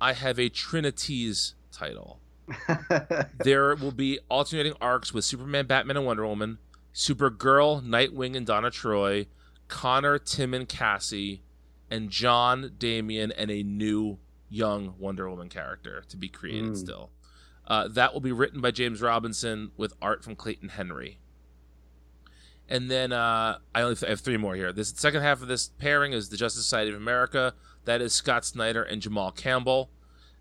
[0.00, 2.20] I have a Trinities title.
[3.44, 6.58] there will be alternating arcs with Superman, Batman, and Wonder Woman,
[6.94, 9.26] Supergirl, Nightwing, and Donna Troy,
[9.68, 11.42] Connor, Tim, and Cassie,
[11.90, 14.18] and John, Damian, and a new
[14.48, 16.76] young Wonder Woman character to be created Mm.
[16.76, 17.10] still.
[17.66, 21.20] Uh, that will be written by James Robinson with art from Clayton Henry.
[22.68, 24.72] And then uh, I only I have three more here.
[24.72, 27.54] This second half of this pairing is the Justice Society of America.
[27.84, 29.90] That is Scott Snyder and Jamal Campbell.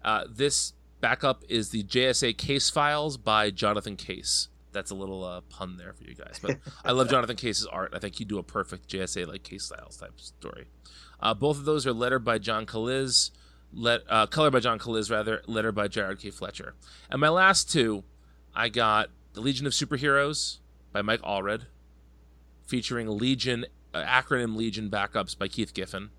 [0.03, 4.47] Uh, this backup is the JSA Case Files by Jonathan Case.
[4.71, 7.93] That's a little uh, pun there for you guys, but I love Jonathan Case's art.
[7.93, 10.67] I think he'd do a perfect JSA like Case Styles type story.
[11.19, 13.31] Uh, both of those are lettered by John Caliz,
[13.73, 16.29] let uh, colored by John Caliz rather, lettered by Jared K.
[16.29, 16.75] Fletcher.
[17.09, 18.03] And my last two,
[18.55, 20.59] I got the Legion of Superheroes
[20.91, 21.65] by Mike Allred,
[22.65, 26.09] featuring Legion uh, acronym Legion backups by Keith Giffen.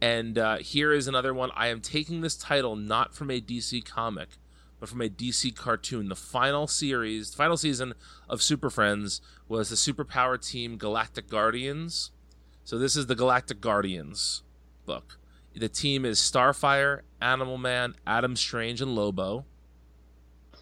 [0.00, 1.50] And uh, here is another one.
[1.56, 4.28] I am taking this title not from a DC comic,
[4.80, 6.08] but from a DC cartoon.
[6.08, 7.94] The final series, the final season
[8.28, 12.10] of Super Friends was the superpower team Galactic Guardians.
[12.64, 14.42] So this is the Galactic Guardians
[14.86, 15.18] book.
[15.54, 19.44] The team is Starfire, Animal Man, Adam Strange, and Lobo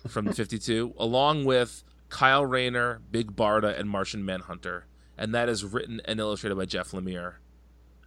[0.08, 4.86] from the 52, along with Kyle Rayner, Big Barda, and Martian Manhunter.
[5.18, 7.34] And that is written and illustrated by Jeff Lemire.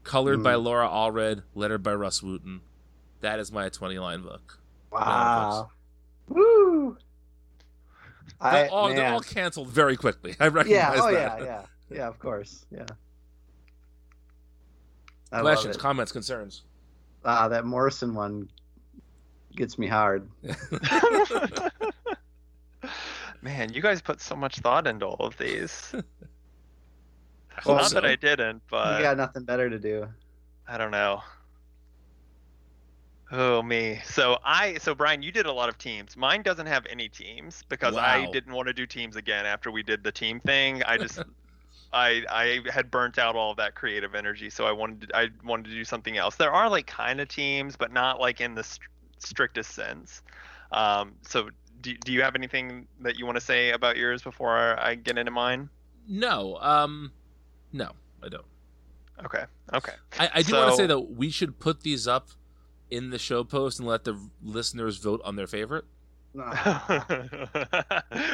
[0.03, 0.63] Colored by Mm.
[0.63, 2.61] Laura Allred, lettered by Rus Wooton.
[3.21, 4.59] That is my 20 line book.
[4.91, 5.69] Wow.
[6.29, 6.97] Woo.
[8.41, 10.35] I, They're all, they're all canceled very quickly.
[10.39, 10.95] I recognize that.
[10.95, 11.03] yeah.
[11.03, 11.39] Oh that.
[11.39, 11.45] yeah.
[11.45, 11.61] Yeah.
[11.91, 12.07] Yeah.
[12.07, 12.65] Of course.
[12.71, 12.85] Yeah.
[15.31, 16.63] I love Questions, comments, concerns.
[17.25, 18.49] Ah, that Morrison one
[19.55, 20.27] gets me hard.
[23.41, 25.93] Man, you guys put so much thought into all of these.
[27.65, 27.95] Well, Not so.
[27.95, 30.07] that I didn't, but you got nothing better to do.
[30.67, 31.21] I don't know.
[33.31, 34.01] Oh me.
[34.05, 36.17] So I so Brian, you did a lot of teams.
[36.17, 39.83] Mine doesn't have any teams because I didn't want to do teams again after we
[39.83, 40.81] did the team thing.
[40.83, 41.19] I just
[41.93, 45.29] I I had burnt out all of that creative energy, so I wanted to, I
[45.43, 46.35] wanted to do something else.
[46.37, 50.23] There are like kind of teams, but not like in the str- strictest sense.
[50.71, 51.49] Um, so
[51.81, 55.17] do, do you have anything that you want to say about yours before I get
[55.17, 55.69] into mine?
[56.07, 57.11] No, um,
[57.71, 57.91] no,
[58.23, 58.45] I don't.
[59.23, 59.43] Okay.
[59.73, 59.93] Okay.
[60.17, 62.29] I, I do want to say that we should put these up
[62.91, 65.85] in the show post and let the listeners vote on their favorite.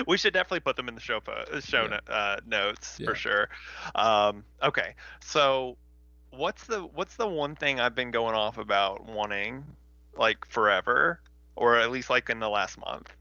[0.07, 1.99] We should definitely put them in the show po- show Yeah.
[2.07, 3.07] no- uh, notes Yeah.
[3.07, 3.49] for sure.
[3.95, 5.77] Um, okay, so
[6.31, 9.63] what's the what's the one thing I've been going off about wanting
[10.17, 11.19] like forever,
[11.55, 13.11] or at least like in the last month?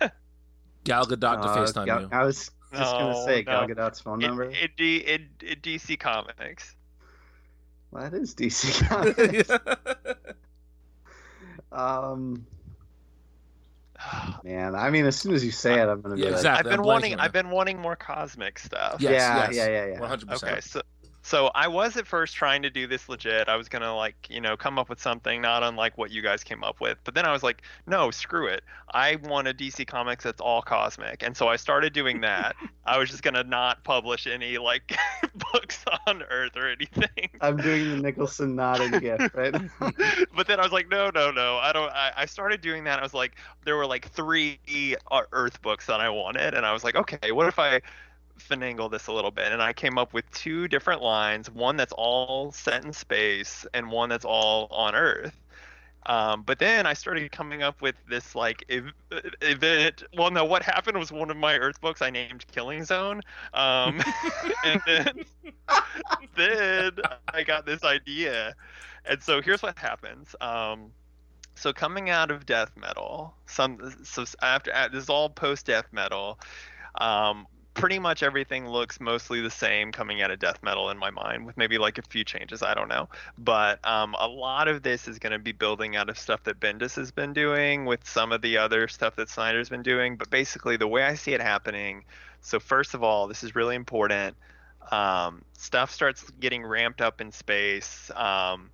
[0.84, 2.08] Gal Gadot to uh, FaceTime Gal- you.
[2.12, 3.66] I was just gonna No, say Gal.
[3.66, 4.44] Gadot's phone It, number.
[4.44, 6.76] it, D- it, it DC Comics.
[7.92, 9.50] Well, that is DC Comics.
[11.72, 12.46] um,
[14.44, 16.70] man, I mean, as soon as you say it, I'm gonna be Yeah, like, exactly.
[16.70, 19.00] I've I'm been wanting I've been wanting more cosmic stuff.
[19.00, 19.56] Yes, yeah, yes.
[19.56, 20.00] yeah, yeah, yeah.
[20.00, 20.52] One hundred percent.
[20.52, 20.82] Okay, so
[21.22, 23.48] so I was at first trying to do this legit.
[23.48, 26.42] I was gonna like you know come up with something not unlike what you guys
[26.42, 26.98] came up with.
[27.04, 28.64] But then I was like, no, screw it.
[28.92, 32.56] I want a DC Comics that's all cosmic, and so I started doing that.
[32.84, 34.96] I was just gonna not publish any like
[35.52, 37.28] books on Earth or anything.
[37.40, 39.54] I'm doing the Nicholson nodding gift, right?
[40.34, 41.58] but then I was like, no, no, no.
[41.58, 41.92] I don't.
[41.92, 42.98] I, I started doing that.
[42.98, 44.58] I was like, there were like three
[45.10, 47.80] uh, Earth books that I wanted, and I was like, okay, what if I
[48.48, 49.52] finagle this a little bit?
[49.52, 51.50] And I came up with two different lines.
[51.50, 55.36] One that's all set in space, and one that's all on Earth.
[56.06, 58.92] Um, but then I started coming up with this like ev-
[59.40, 60.02] event.
[60.16, 63.20] Well, no, what happened was one of my Earth books I named Killing Zone,
[63.54, 64.02] um,
[64.64, 65.24] and then
[66.36, 66.92] then
[67.32, 68.54] I got this idea,
[69.04, 70.34] and so here's what happens.
[70.40, 70.90] Um,
[71.54, 76.40] so coming out of death metal, some so after this is all post death metal.
[77.00, 81.10] Um, pretty much everything looks mostly the same coming out of death metal in my
[81.10, 82.62] mind, with maybe like a few changes.
[82.62, 83.08] I don't know,
[83.38, 86.60] but um, a lot of this is going to be building out of stuff that
[86.60, 90.16] Bendis has been doing with some of the other stuff that Snyder's been doing.
[90.16, 92.04] But basically, the way I see it happening.
[92.40, 94.36] So first of all, this is really important.
[94.90, 98.10] Um, stuff starts getting ramped up in space.
[98.14, 98.70] Um,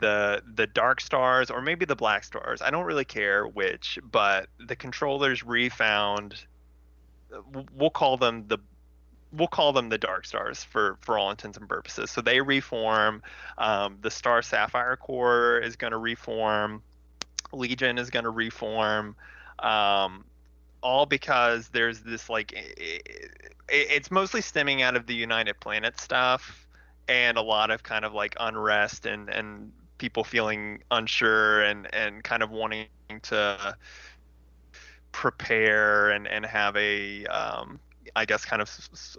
[0.00, 4.48] the the dark stars or maybe the black stars i don't really care which but
[4.66, 6.44] the controllers refound
[7.74, 8.58] we'll call them the
[9.32, 12.10] we'll call them the Dark Stars for for all intents and purposes.
[12.10, 13.22] So they reform.
[13.58, 16.82] Um, the Star Sapphire Corps is going to reform.
[17.52, 19.16] Legion is going to reform.
[19.58, 20.24] Um,
[20.82, 23.02] all because there's this like it,
[23.68, 26.66] it's mostly stemming out of the United Planet stuff
[27.08, 32.22] and a lot of kind of like unrest and and people feeling unsure and and
[32.22, 32.86] kind of wanting
[33.22, 33.76] to
[35.18, 37.80] prepare and and have a um,
[38.14, 38.70] I guess kind of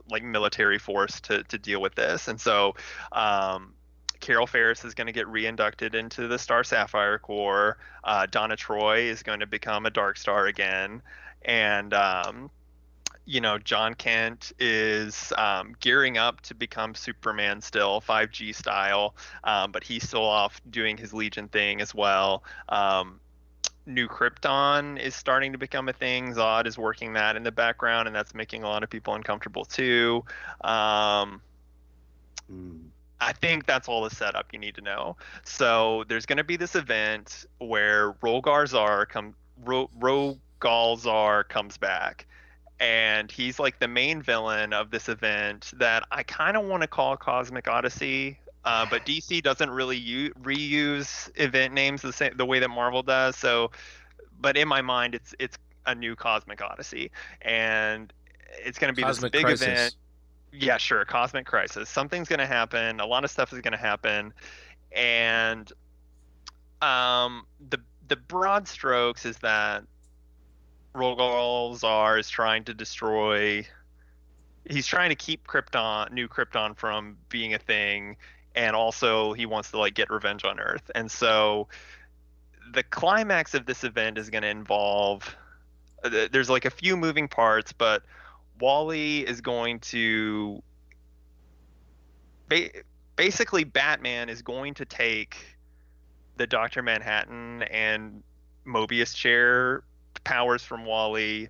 [0.10, 2.30] like military force to to deal with this.
[2.30, 2.76] And so
[3.12, 3.74] um,
[4.22, 7.78] Carol Ferris is going to get reinducted into the Star Sapphire Corps.
[8.02, 11.02] Uh, Donna Troy is going to become a Dark Star again,
[11.42, 12.50] and um,
[13.26, 19.74] you know Jon Kent is um, gearing up to become Superman still, 5G style, um,
[19.74, 22.46] but he's still off doing his Legion thing as well.
[22.70, 23.20] Um,
[23.90, 26.34] New Krypton is starting to become a thing.
[26.34, 29.66] Zod is working that in the background, and that's making a lot of people uncomfortable
[29.66, 30.24] too.
[30.62, 31.42] Um,
[32.52, 32.80] mm.
[33.20, 35.18] I think that's all the setup you need to know.
[35.44, 39.36] So there's going to be this event where Rolgarzar come
[39.66, 42.28] Ro, Rogol Zaar comes back,
[42.80, 46.88] and he's like the main villain of this event that I kind of want to
[46.88, 48.40] call Cosmic Odyssey.
[48.66, 53.02] Uh, but DC doesn't really u- reuse event names the same the way that Marvel
[53.02, 53.36] does.
[53.36, 53.72] So,
[54.40, 58.12] but in my mind, it's it's a new Cosmic Odyssey, and
[58.66, 59.68] it's going to be Cosmic this big Crisis.
[59.68, 59.96] event.
[60.52, 61.90] Yeah, sure, Cosmic Crisis.
[61.90, 63.00] Something's going to happen.
[63.00, 64.34] A lot of stuff is going to happen,
[64.92, 65.72] and
[66.82, 69.84] um, the the broad strokes is that
[70.96, 73.66] Rogal Rogol Zaar is trying to destroy.
[74.70, 78.18] He's trying to keep Krypton, New Krypton, from being a thing,
[78.56, 80.90] and also he wants to like get revenge on Earth.
[80.96, 81.68] And so,
[82.74, 85.36] the climax of this event is going to involve.
[86.04, 88.04] Uh, there's like a few moving parts, but
[88.60, 90.62] Wally is going to.
[92.48, 92.70] Ba-
[93.16, 95.38] basically, Batman is going to take
[96.38, 98.24] the Doctor Manhattan and
[98.66, 99.84] Mobius chair
[100.24, 101.50] powers from Wally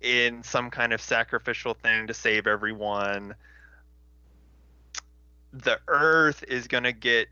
[0.00, 3.34] in some kind of sacrificial thing to save everyone.
[5.52, 7.28] The Earth is going to get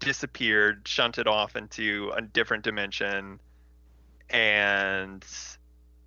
[0.00, 3.40] disappeared, shunted off into a different dimension,
[4.30, 5.24] and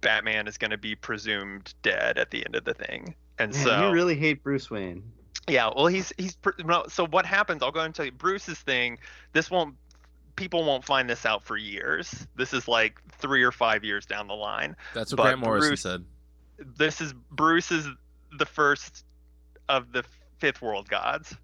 [0.01, 3.15] Batman is going to be presumed dead at the end of the thing.
[3.39, 5.03] And Man, so you really hate Bruce Wayne.
[5.47, 6.37] Yeah, well, he's he's
[6.89, 7.63] so what happens?
[7.63, 8.11] I'll go and tell you.
[8.11, 8.99] Bruce's thing.
[9.33, 9.75] This won't
[10.35, 12.27] people won't find this out for years.
[12.35, 14.75] This is like three or five years down the line.
[14.93, 16.05] That's what but Grant Morrison Bruce, said.
[16.77, 17.87] This is Bruce is
[18.37, 19.03] the first
[19.67, 20.03] of the
[20.41, 21.35] fifth world gods.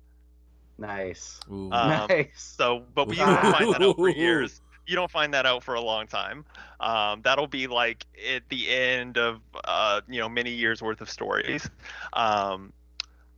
[0.77, 1.39] Nice.
[1.49, 2.27] Um, nice.
[2.35, 4.61] So, but you don't find that out for years.
[4.85, 6.45] You don't find that out for a long time.
[6.79, 11.09] Um, that'll be like at the end of uh, you know many years worth of
[11.09, 11.69] stories.
[12.13, 12.73] Um,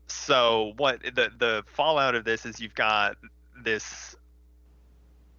[0.07, 3.17] so what the the fallout of this is you've got
[3.63, 4.15] this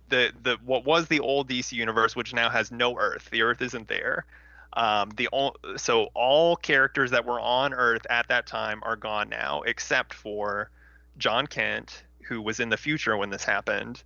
[0.09, 3.29] the the what was the old DC universe, which now has no Earth.
[3.31, 4.27] The Earth isn't there.
[4.73, 5.29] Um, the
[5.77, 10.71] so all characters that were on Earth at that time are gone now, except for
[11.19, 14.03] Jon Kent, who was in the future when this happened,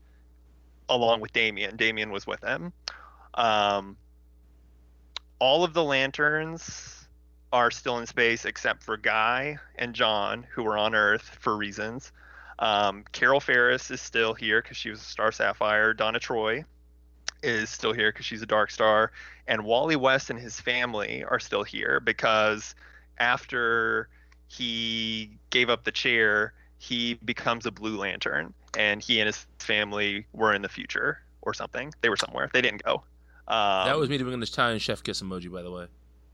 [0.89, 1.77] along with Damian.
[1.77, 2.73] Damian was with him.
[3.35, 3.97] Um,
[5.39, 7.07] all of the lanterns
[7.53, 12.11] are still in space except for Guy and John, who were on Earth for reasons.
[12.59, 15.93] Um, Carol Ferris is still here because she was a Star Sapphire.
[15.93, 16.65] Donna Troy
[17.45, 19.13] is still here because she's a Dark Star,
[19.47, 22.75] and Wally West and his family are still here because
[23.19, 24.09] after
[24.49, 30.27] he gave up the chair, he becomes a Blue Lantern, and he and his family
[30.33, 31.93] were in the future or something.
[32.01, 32.51] They were somewhere.
[32.53, 33.03] They didn't go.
[33.47, 35.87] Um, that was me doing the Italian chef kiss emoji, by the way.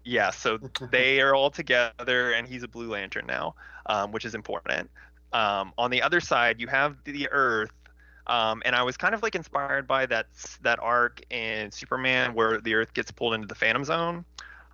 [0.05, 0.59] Yeah, so
[0.91, 3.55] they are all together, and he's a Blue Lantern now,
[3.87, 4.91] um, which is important.
[5.33, 7.73] Um, on the other side, you have the Earth,
[8.31, 10.26] um, and I was kind of like inspired by that
[10.62, 14.24] that arc in Superman where the Earth gets pulled into the Phantom Zone.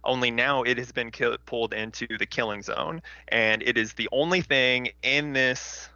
[0.04, 4.10] Only now it has been kill- pulled into the Killing Zone, and it is the
[4.12, 5.88] only thing in this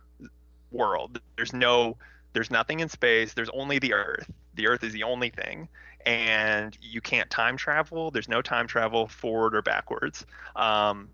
[0.72, 1.20] world.
[1.36, 1.98] There's no,
[2.32, 3.34] there's nothing in space.
[3.34, 4.28] There's only the Earth.
[4.54, 5.68] The Earth is the only thing,
[6.06, 8.10] and you can't time travel.
[8.10, 10.24] There's no time travel forward or backwards.
[10.56, 11.10] Um,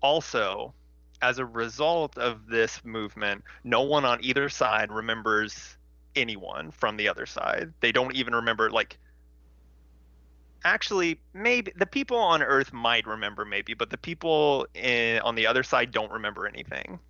[0.00, 0.72] also,
[1.22, 5.76] as a result of this movement, no one on either side remembers
[6.14, 7.72] anyone from the other side.
[7.80, 8.98] They don't even remember like
[10.64, 15.44] actually maybe the people on earth might remember maybe but the people in, on the
[15.44, 17.00] other side don't remember anything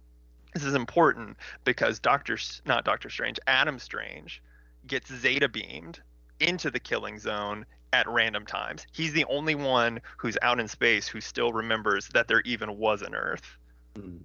[0.55, 4.43] this is important because doctor not doctor strange adam strange
[4.87, 6.01] gets zeta beamed
[6.41, 8.87] into the killing zone at random times.
[8.93, 13.03] He's the only one who's out in space who still remembers that there even was
[13.03, 13.59] an Earth.
[13.97, 14.19] Hmm.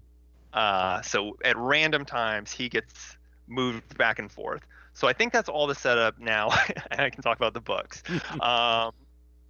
[0.54, 4.62] Uh, so at random times, he gets moved back and forth.
[4.94, 6.50] So I think that's all the setup now.
[6.92, 8.02] and I can talk about the books.
[8.42, 8.92] um,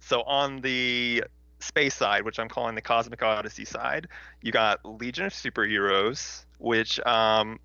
[0.00, 1.24] so on the
[1.60, 4.08] space side, which I'm calling the Cosmic Odyssey side,
[4.42, 7.58] you got Legion of Superheroes, which, um,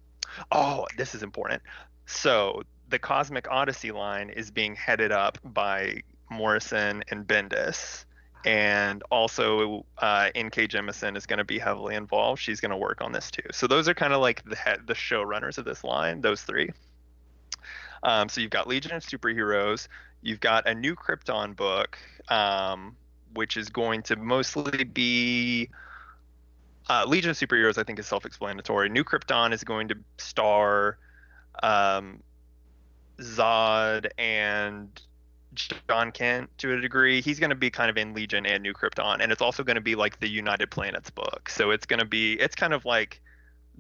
[0.52, 1.62] oh, this is important.
[2.06, 8.06] So the Cosmic Odyssey line is being headed up by Morrison and Bendis.
[8.46, 10.68] And also, uh, N.K.
[10.68, 12.42] Jemisin is going to be heavily involved.
[12.42, 13.44] She's going to work on this too.
[13.52, 16.22] So those are kind of like the the showrunners of this line.
[16.22, 16.72] Those three.
[18.04, 19.88] Um, so you've got Legion of Superheroes.
[20.22, 22.96] You've got a new Krypton book, um,
[23.34, 25.70] which is going to mostly be
[26.90, 27.78] uh, Legion of Superheroes.
[27.78, 28.90] I think is self-explanatory.
[28.90, 30.98] New Krypton is going to star
[31.62, 32.22] um,
[33.20, 34.90] Zod and
[35.56, 37.22] Jon Kent to a degree.
[37.22, 39.76] He's going to be kind of in Legion and New Krypton, and it's also going
[39.76, 41.50] to be like the United Planets book.
[41.50, 43.22] So it's going to be it's kind of like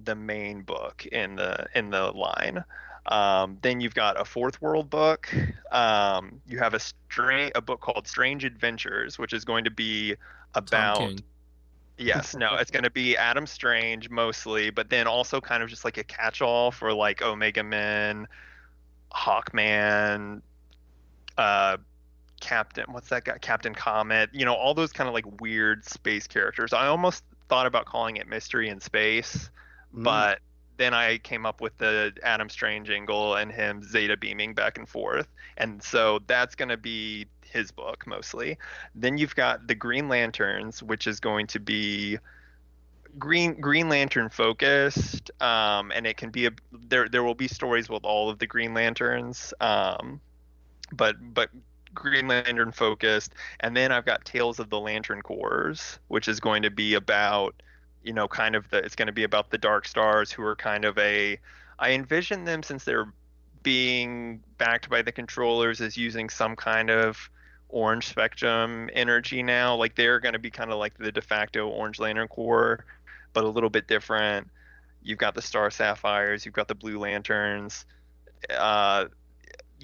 [0.03, 2.63] the main book in the in the line.
[3.05, 5.29] Um, then you've got a fourth world book.
[5.71, 10.15] Um, you have a stra- a book called Strange Adventures, which is going to be
[10.55, 11.21] about
[11.97, 15.85] yes, no, it's going to be Adam Strange mostly, but then also kind of just
[15.85, 18.27] like a catch-all for like Omega Men,
[19.13, 20.41] Hawkman,
[21.37, 21.77] uh,
[22.39, 23.37] Captain, what's that guy?
[23.39, 24.29] Captain Comet.
[24.33, 26.73] You know, all those kind of like weird space characters.
[26.73, 29.49] I almost thought about calling it Mystery in Space,
[29.95, 30.03] Mm.
[30.03, 30.39] but
[30.77, 34.89] then I came up with the Adam Strange angle and him Zeta beaming back and
[34.89, 35.27] forth,
[35.57, 38.57] and so that's going to be his book mostly.
[38.95, 42.17] Then you've got the Green Lanterns, which is going to be
[43.19, 47.07] Green Green Lantern focused, um, and it can be a there.
[47.07, 50.19] There will be stories with all of the Green Lanterns, um,
[50.95, 51.49] but but
[51.93, 53.33] Green Lantern focused.
[53.59, 57.61] And then I've got Tales of the Lantern Corps, which is going to be about
[58.03, 60.55] you know kind of the it's going to be about the Dark Stars who are
[60.55, 61.39] kind of a
[61.79, 63.11] I envision them since they're
[63.63, 67.29] being backed by the controllers as using some kind of
[67.69, 69.75] orange spectrum energy now.
[69.75, 72.85] Like they're going to be kind of like the de facto orange lantern corps
[73.33, 74.47] but a little bit different.
[75.01, 77.85] You've got the star sapphires you've got the blue lanterns.
[78.49, 79.05] Uh,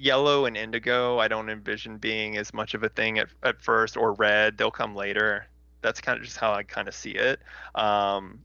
[0.00, 3.96] yellow and indigo i don't envision being as much of a thing at, at first
[3.96, 5.46] or red they'll come later
[5.82, 7.40] that's kind of just how i kind of see it
[7.74, 8.38] um,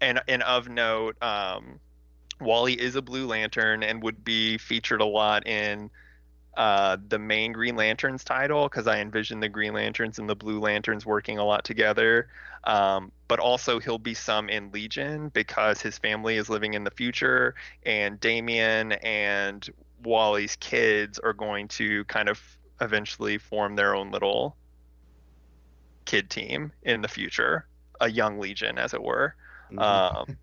[0.00, 1.78] and and of note um,
[2.40, 5.90] wally is a blue lantern and would be featured a lot in
[6.56, 10.58] uh, the main Green Lanterns title because I envision the Green Lanterns and the Blue
[10.58, 12.28] Lanterns working a lot together.
[12.64, 16.90] Um, but also he'll be some in Legion because his family is living in the
[16.90, 17.54] future,
[17.86, 19.66] and Damian and
[20.02, 22.40] Wally's kids are going to kind of
[22.80, 24.56] eventually form their own little
[26.06, 27.66] kid team in the future,
[28.00, 29.34] a young Legion, as it were.
[29.70, 29.80] Mhm.
[29.80, 30.36] Um,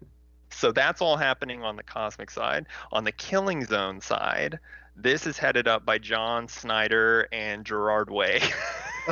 [0.51, 2.65] so that's all happening on the cosmic side.
[2.91, 4.59] On the Killing Zone side,
[4.95, 8.41] this is headed up by John Snyder and Gerard Way.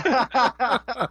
[0.05, 1.07] oh,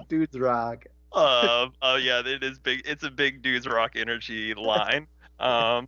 [0.08, 0.86] dudes rock.
[1.12, 2.82] um, oh yeah, it is big.
[2.84, 5.06] It's a big dudes rock energy line.
[5.40, 5.86] Um,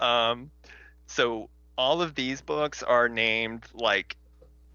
[0.00, 0.50] um,
[1.06, 4.16] so all of these books are named like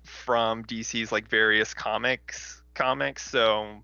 [0.03, 3.29] from DC's like various comics comics.
[3.29, 3.81] So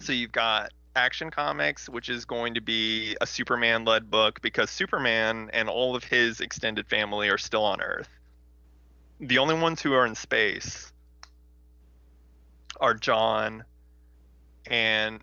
[0.00, 4.70] so you've got Action Comics, which is going to be a Superman led book because
[4.70, 8.08] Superman and all of his extended family are still on Earth.
[9.20, 10.92] The only ones who are in space
[12.80, 13.64] are John
[14.66, 15.20] and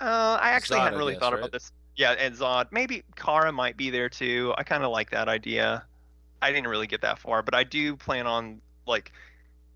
[0.00, 1.38] uh, I actually Zod, hadn't really guess, thought right?
[1.40, 1.72] about this.
[1.96, 2.66] Yeah, and Zod.
[2.72, 4.52] Maybe Kara might be there too.
[4.58, 5.84] I kind of like that idea.
[6.42, 9.12] I didn't really get that far, but I do plan on like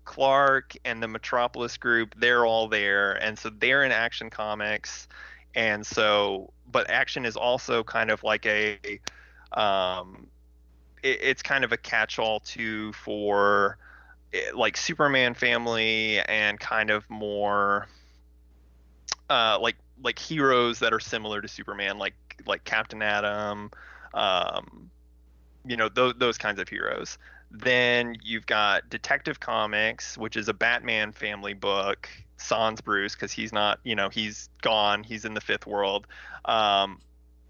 [0.05, 2.15] Clark and the Metropolis group.
[2.17, 5.07] They're all there, and so they're in Action Comics,
[5.55, 8.77] and so but Action is also kind of like a
[9.53, 10.27] um,
[11.03, 13.77] it, it's kind of a catch-all too for
[14.33, 17.87] eh, like Superman family and kind of more
[19.29, 23.71] uh, like like heroes that are similar to Superman, like like Captain Atom,
[24.13, 24.89] um,
[25.65, 27.17] you know those those kinds of heroes.
[27.51, 32.09] Then you've got Detective Comics, which is a Batman family book.
[32.37, 35.03] Sans Bruce, because he's not, you know, he's gone.
[35.03, 36.07] He's in the fifth world.
[36.45, 36.99] Um,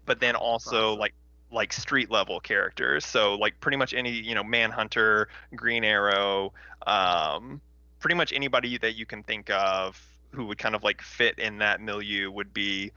[0.04, 1.14] but then also like
[1.52, 3.04] like street level characters.
[3.04, 6.52] So like pretty much any, you know, Manhunter, Green Arrow,
[6.86, 7.60] um,
[8.00, 11.58] pretty much anybody that you can think of who would kind of like fit in
[11.58, 12.92] that milieu would be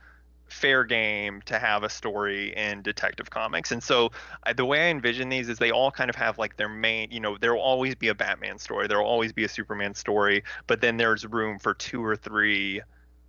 [0.46, 3.72] fair game to have a story in Detective Comics.
[3.72, 4.10] And so
[4.44, 7.10] I, the way I envision these is they all kind of have like their main,
[7.10, 9.94] you know, there will always be a Batman story, there will always be a Superman
[9.94, 12.80] story, but then there's room for two or three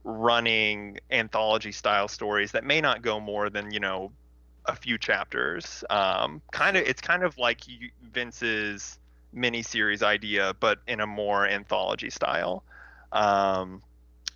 [0.03, 4.11] running anthology style stories that may not go more than, you know,
[4.65, 5.83] a few chapters.
[5.89, 7.61] Um, kind of, it's kind of like
[8.13, 8.99] Vince's
[9.35, 12.63] miniseries idea, but in a more anthology style.
[13.11, 13.81] Um,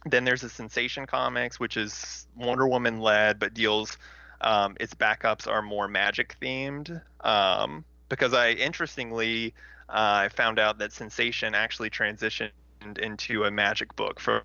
[0.06, 3.98] then there's the Sensation Comics, which is Wonder Woman led, but deals
[4.42, 7.02] um, its backups are more magic themed.
[7.22, 9.54] Um, because I interestingly,
[9.90, 12.52] uh, I found out that Sensation actually transitioned
[12.98, 14.44] into a magic book for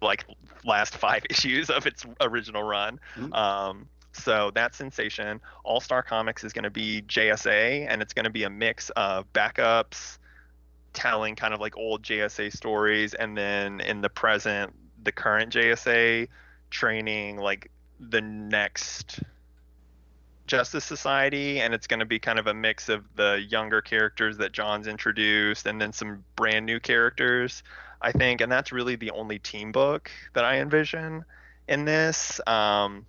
[0.00, 0.24] like
[0.64, 3.00] last five issues of its original run.
[3.16, 3.34] Mm.
[3.34, 8.24] Um, so that sensation, All Star Comics is going to be JSA, and it's going
[8.24, 10.18] to be a mix of backups,
[10.94, 14.72] telling kind of like old JSA stories, and then in the present,
[15.02, 16.28] the current JSA
[16.70, 17.70] training like
[18.00, 19.20] the next
[20.46, 24.36] Justice Society, and it's going to be kind of a mix of the younger characters
[24.38, 27.62] that John's introduced, and then some brand new characters,
[28.02, 31.24] I think, and that's really the only team book that I envision
[31.68, 32.40] in this.
[32.46, 33.06] Um,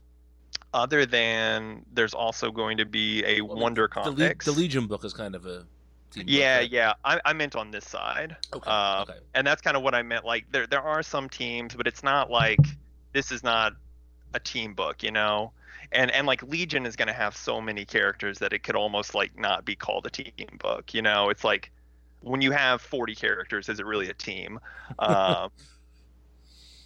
[0.73, 4.45] other than there's also going to be a Well, Wonder the, Le- Comics.
[4.45, 5.65] the Legion book is kind of a.
[6.13, 6.93] yeah, yeah.
[7.03, 8.37] I, I meant on this side.
[8.53, 8.69] Okay.
[8.69, 9.19] Uh, okay.
[9.33, 10.25] and that's kind of what I meant.
[10.25, 12.59] Like there there are some teams, but it's not like
[13.13, 13.73] this is not
[14.33, 15.51] a team book, you know.
[15.91, 19.15] And and like Legion is going to have so many characters that it could almost
[19.15, 21.29] like not be called a team book, you know.
[21.29, 21.71] It's like
[22.21, 24.59] when you have 40 characters, is it really a team?
[24.99, 25.49] Um,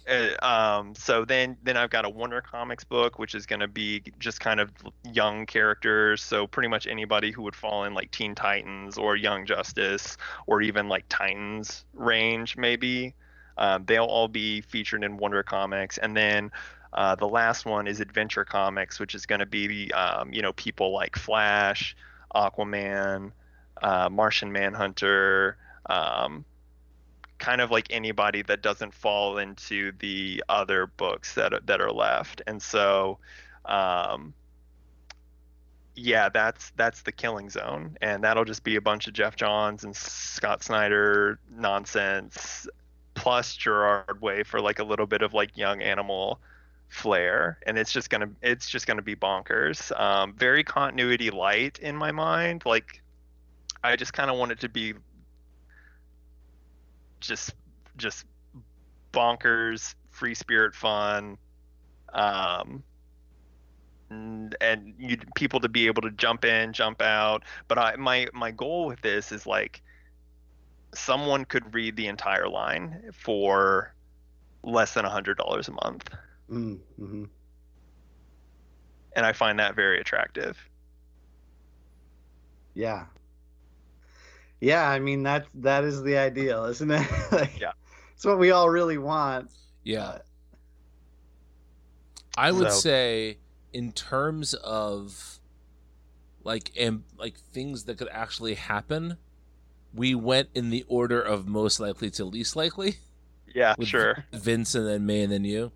[0.08, 3.68] uh, um, so then then I've got a Wonder Comics book, which is going to
[3.68, 4.70] be just kind of
[5.12, 6.22] young characters.
[6.22, 10.62] So pretty much anybody who would fall in like Teen Titans or Young Justice or
[10.62, 13.14] even like Titans range, maybe.
[13.58, 16.50] Um, they'll all be featured in Wonder Comics, and then
[16.92, 20.52] uh, the last one is Adventure Comics, which is going to be um, you know
[20.54, 21.96] people like Flash,
[22.34, 23.32] Aquaman,
[23.82, 25.56] uh, Martian Manhunter.
[25.86, 26.44] Um,
[27.40, 31.90] kind of like anybody that doesn't fall into the other books that are, that are
[31.90, 32.42] left.
[32.46, 33.18] And so,
[33.64, 34.34] um,
[35.96, 39.84] yeah, that's that's the Killing Zone, and that'll just be a bunch of Geoff Johns
[39.84, 42.68] and Scott Snyder nonsense,
[43.14, 46.38] plus Gerard Way for like a little bit of like young animal
[46.88, 49.98] flair, and it's just gonna it's just gonna be bonkers.
[49.98, 53.02] Um, very continuity light in my mind, like.
[53.82, 54.92] I just kind of want it to be
[57.20, 57.54] just
[57.96, 58.24] just
[59.12, 61.36] bonkers free spirit fun
[62.12, 62.82] um
[64.10, 67.44] and, and you people to be able to jump in jump out.
[67.68, 69.82] But i my my goal with this is like
[70.94, 73.94] someone could read the entire line for
[74.64, 76.10] less than a hundred dollars a month.
[76.50, 77.24] Mm, hmm
[79.16, 80.56] and i find that very attractive.
[82.74, 83.06] Yeah.
[84.60, 87.06] Yeah, I mean that that is the ideal, isn't it?
[87.32, 87.72] like, Yeah.
[88.14, 89.50] It's what we all really want.
[89.84, 90.04] Yeah.
[90.04, 90.18] Uh,
[92.36, 93.38] I would So- say,
[93.72, 95.38] in terms of
[96.42, 99.16] like and like things that could actually happen,
[99.94, 102.96] we went in the order of most likely to least likely.
[103.54, 105.72] yeah With sure Vince and then May and then you.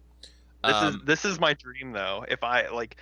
[0.62, 2.24] This Um, is this is my dream though.
[2.28, 2.96] If I like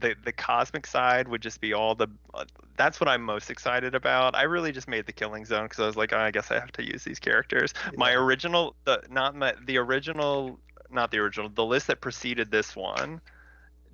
[0.00, 2.44] the the cosmic side would just be all the uh,
[2.76, 4.34] that's what I'm most excited about.
[4.34, 6.54] I really just made the Killing Zone because I was like, oh, I guess I
[6.58, 7.72] have to use these characters.
[7.96, 10.58] My original the not my the original
[10.90, 13.20] not the original the list that preceded this one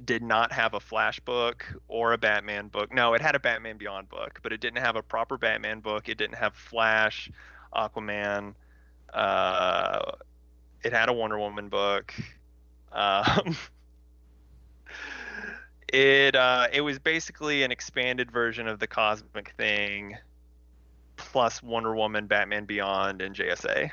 [0.05, 2.92] did not have a Flash book or a Batman book.
[2.92, 6.09] No, it had a Batman Beyond book, but it didn't have a proper Batman book.
[6.09, 7.30] It didn't have Flash,
[7.74, 8.55] Aquaman.
[9.12, 10.12] Uh,
[10.82, 12.14] it had a Wonder Woman book.
[12.94, 13.57] Um,
[15.93, 20.16] it uh, it was basically an expanded version of the cosmic thing,
[21.16, 23.90] plus Wonder Woman, Batman Beyond, and JSA.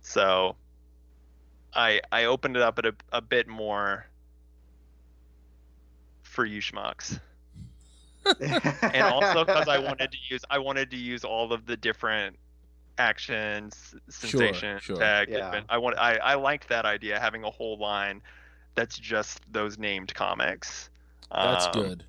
[0.00, 0.56] So,
[1.74, 4.06] I I opened it up at a, a bit more
[6.22, 7.20] for you schmucks,
[8.82, 12.36] and also because I wanted to use I wanted to use all of the different
[12.98, 14.96] actions, sensation, sure.
[14.96, 15.28] tag.
[15.28, 15.48] Yeah.
[15.48, 18.22] advent- I want I I liked that idea having a whole line
[18.74, 20.88] that's just those named comics.
[21.32, 22.04] That's Um, good.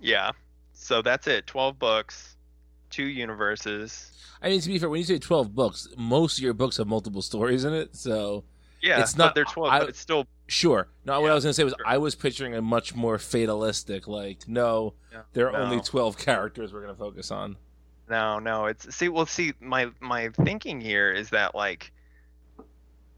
[0.00, 0.32] Yeah.
[0.72, 1.46] So that's it.
[1.46, 2.36] Twelve books,
[2.90, 4.12] two universes.
[4.42, 6.86] I mean, to be fair, when you say twelve books, most of your books have
[6.86, 7.96] multiple stories in it.
[7.96, 8.44] So
[8.82, 10.86] Yeah, It's not- they're twelve, I- but it's still sure.
[11.06, 11.86] No, what I was gonna say was sure.
[11.86, 14.06] I was picturing a much more fatalistic.
[14.06, 14.94] Like, no,
[15.32, 17.56] there are only twelve characters we're gonna focus on.
[18.08, 21.90] No, no, it's see well see my my thinking here is that like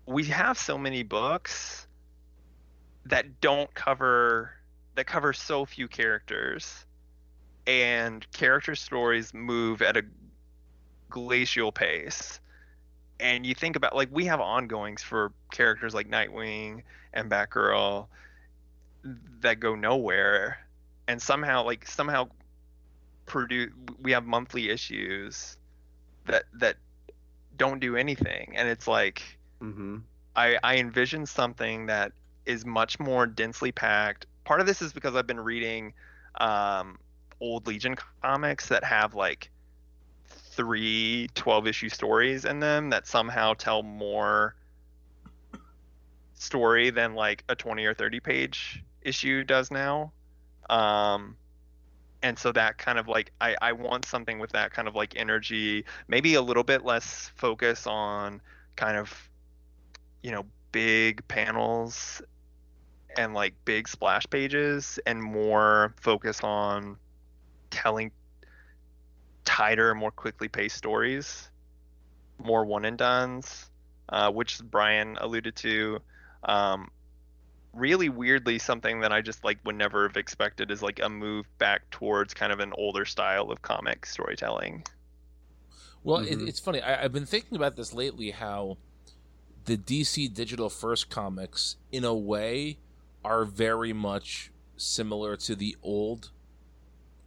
[0.06, 1.86] we have so many books
[3.04, 4.52] that don't cover
[4.98, 6.86] that cover so few characters
[7.66, 10.04] and character stories move at a
[11.10, 12.40] glacial pace
[13.20, 16.82] and you think about like we have ongoings for characters like Nightwing
[17.14, 18.08] and Batgirl
[19.40, 20.58] that go nowhere
[21.08, 22.28] and somehow like somehow
[23.26, 23.72] produce
[24.02, 25.56] we have monthly issues
[26.26, 26.76] that that
[27.56, 29.22] don't do anything and it's like
[29.62, 29.98] Mm-hmm.
[30.36, 32.12] I, I envision something that
[32.46, 34.26] is much more densely packed.
[34.48, 35.92] Part of this is because I've been reading
[36.40, 36.98] um,
[37.38, 39.50] old Legion comics that have like
[40.26, 44.56] three 12 issue stories in them that somehow tell more
[46.32, 50.12] story than like a 20 or 30 page issue does now.
[50.70, 51.36] Um,
[52.22, 55.12] and so that kind of like I, I want something with that kind of like
[55.14, 58.40] energy, maybe a little bit less focus on
[58.76, 59.28] kind of
[60.22, 62.22] you know big panels
[63.16, 66.96] and like big splash pages and more focus on
[67.70, 68.10] telling
[69.44, 71.50] tighter more quickly paced stories
[72.38, 73.70] more one and dones
[74.10, 75.98] uh, which brian alluded to
[76.44, 76.90] um,
[77.74, 81.46] really weirdly something that i just like would never have expected is like a move
[81.58, 84.84] back towards kind of an older style of comic storytelling
[86.04, 86.26] Well, Mhm.
[86.32, 86.80] it, it's funny.
[86.80, 88.30] I, I've been thinking about this lately.
[88.30, 88.78] How
[89.64, 92.78] the DC Digital First comics, in a way,
[93.24, 96.30] are very much similar to the old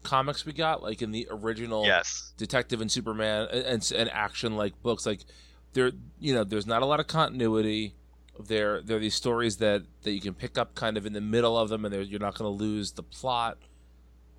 [0.04, 4.56] comics we got, like in the original yes Detective and Superman and, and, and action
[4.56, 5.06] like books.
[5.06, 5.22] Like
[5.74, 7.96] there, you know, there's not a lot of continuity.
[8.40, 11.22] There, there are these stories that that you can pick up kind of in the
[11.22, 13.58] middle of them, and you're not going to lose the plot.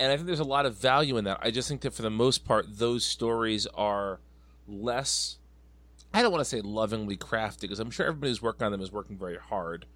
[0.00, 1.38] And I think there's a lot of value in that.
[1.42, 4.18] I just think that for the most part, those stories are
[4.66, 5.38] less.
[6.12, 8.80] I don't want to say lovingly crafted because I'm sure everybody who's working on them
[8.80, 9.86] is working very hard.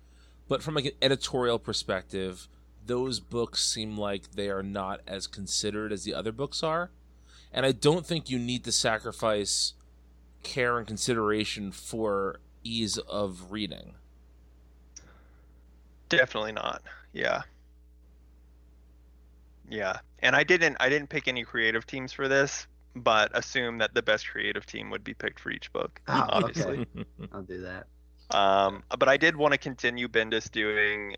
[0.48, 2.48] But from like an editorial perspective,
[2.84, 6.90] those books seem like they are not as considered as the other books are.
[7.52, 9.72] And I don't think you need to sacrifice
[10.42, 13.94] care and consideration for ease of reading.
[16.08, 16.82] Definitely not.
[17.12, 17.42] Yeah.
[19.68, 19.98] Yeah.
[20.20, 24.02] And I didn't I didn't pick any creative teams for this, but assume that the
[24.02, 26.86] best creative team would be picked for each book, Oh, obviously.
[26.96, 27.04] okay.
[27.32, 27.86] I'll do that.
[28.30, 31.16] Um but I did want to continue Bendis doing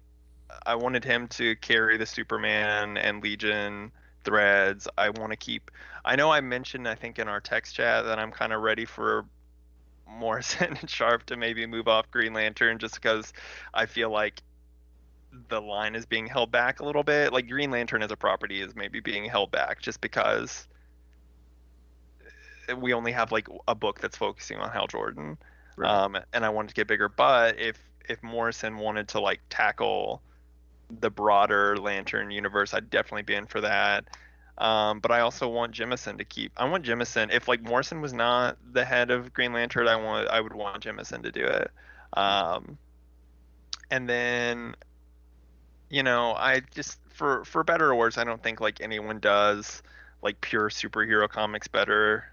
[0.67, 3.93] I wanted him to carry the Superman and Legion
[4.25, 4.89] threads.
[4.97, 5.71] I want to keep
[6.05, 8.85] I know I mentioned I think in our text chat that I'm kind of ready
[8.85, 9.25] for
[10.09, 13.33] Morrison and Sharp to maybe move off Green Lantern just because
[13.75, 14.43] I feel like
[15.49, 17.33] the line is being held back a little bit.
[17.33, 20.67] Like Green Lantern as a property is maybe being held back just because
[22.77, 25.39] we only have like a book that's focusing on Hal Jordan.
[25.79, 25.91] Right.
[25.91, 27.09] Um, and I wanted to get bigger.
[27.09, 30.21] But if if Morrison wanted to like tackle
[31.01, 34.05] the broader Lantern universe, I'd definitely be in for that.
[34.59, 36.51] Um, but I also want Jemisin to keep.
[36.57, 37.33] I want Jemisin.
[37.33, 40.29] If like Morrison was not the head of Green Lantern, I want.
[40.29, 41.71] I would want Jemisin to do it.
[42.15, 42.77] Um,
[43.91, 44.75] and then,
[45.91, 49.83] you know, I just for for better or worse, I don't think like anyone does
[50.23, 52.25] like pure superhero comics better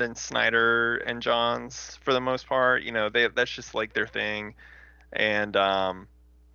[0.00, 2.82] than Snyder and Johns for the most part.
[2.82, 4.54] You know, they that's just like their thing.
[5.12, 6.08] And um,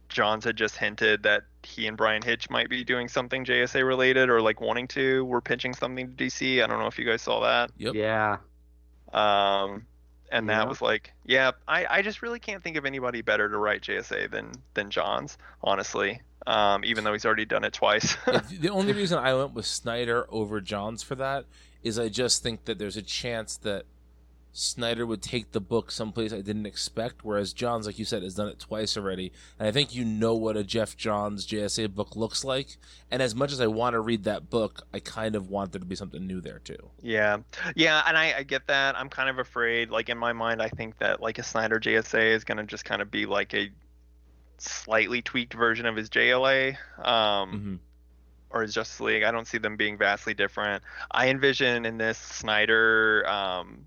[0.09, 4.29] Johns had just hinted that he and Bryan Hitch might be doing something JSA related
[4.29, 5.23] or like wanting to.
[5.25, 6.63] We're pitching something to DC.
[6.63, 7.71] I don't know if you guys saw that.
[7.77, 7.93] Yep.
[7.95, 8.37] Yeah.
[9.13, 9.85] Um,
[10.31, 10.57] and Yeah.
[10.59, 13.81] that was like, yeah, I, I just really can't think of anybody better to write
[13.81, 16.21] JSA than than Johns, honestly.
[16.47, 18.15] Um, even though he's already done it twice.
[18.59, 21.45] The only reason I went with Snyder over Johns for that
[21.85, 23.85] is I just think that there's a chance that
[24.51, 28.33] Snyder would take the book someplace I didn't expect, whereas Johns, like you said, has
[28.35, 29.31] done it twice already.
[29.59, 32.77] And I think you know what a Geoff Johns JSA book looks like.
[33.11, 35.79] And as much as I want to read that book, I kind of want there
[35.79, 36.89] to be something new there too.
[37.03, 37.37] Yeah,
[37.75, 38.97] yeah, and I, I get that.
[38.97, 39.91] I'm kind of afraid.
[39.91, 43.01] Like in my mind, I think that like a Snyder JSA is gonna just kind
[43.01, 43.69] of be like a
[44.57, 47.75] slightly tweaked version of his JLA, um, hmm
[48.55, 49.23] or Justice League.
[49.23, 50.81] I don't see them being vastly different.
[51.11, 53.85] I envision in this Snyder um,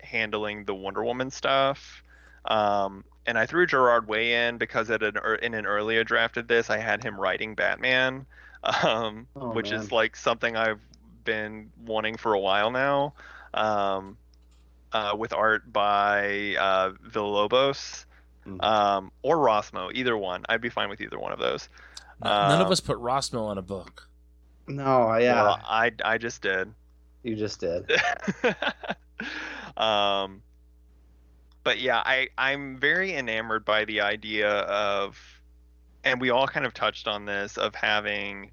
[0.00, 2.02] handling the Wonder Woman stuff.
[2.46, 6.48] Um, and I threw Gerard Way in because at an, in an earlier draft of
[6.48, 8.26] this, I had him writing Batman,
[8.82, 9.80] um, Oh, which man.
[9.80, 10.80] is like something I've
[11.24, 13.14] been wanting for a while now.
[13.54, 14.16] Um,
[14.92, 18.06] uh, with art by uh, Villalobos
[18.46, 18.62] Mhm.
[18.64, 20.44] um, or Rossmo, either one.
[20.48, 21.68] I'd be fine with either one of those.
[22.42, 24.08] None of Um, us put Rossmo on a book.
[24.66, 26.74] No, yeah, Well, I I just did.
[27.22, 27.86] you just did.
[29.76, 30.42] um,
[31.64, 35.18] but yeah, I I'm very enamored by the idea of
[36.04, 38.52] and we all kind of touched on this of having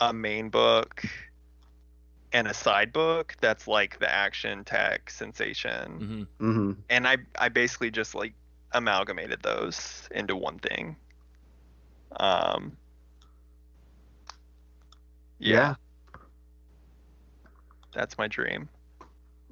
[0.00, 1.04] a main book
[2.32, 7.48] and a side book that's like the action tech sensation hmm hmm and i i
[7.48, 8.34] basically just like
[8.72, 10.96] amalgamated those into one thing
[12.18, 12.76] um
[15.38, 15.74] yeah,
[17.92, 18.68] that's my dream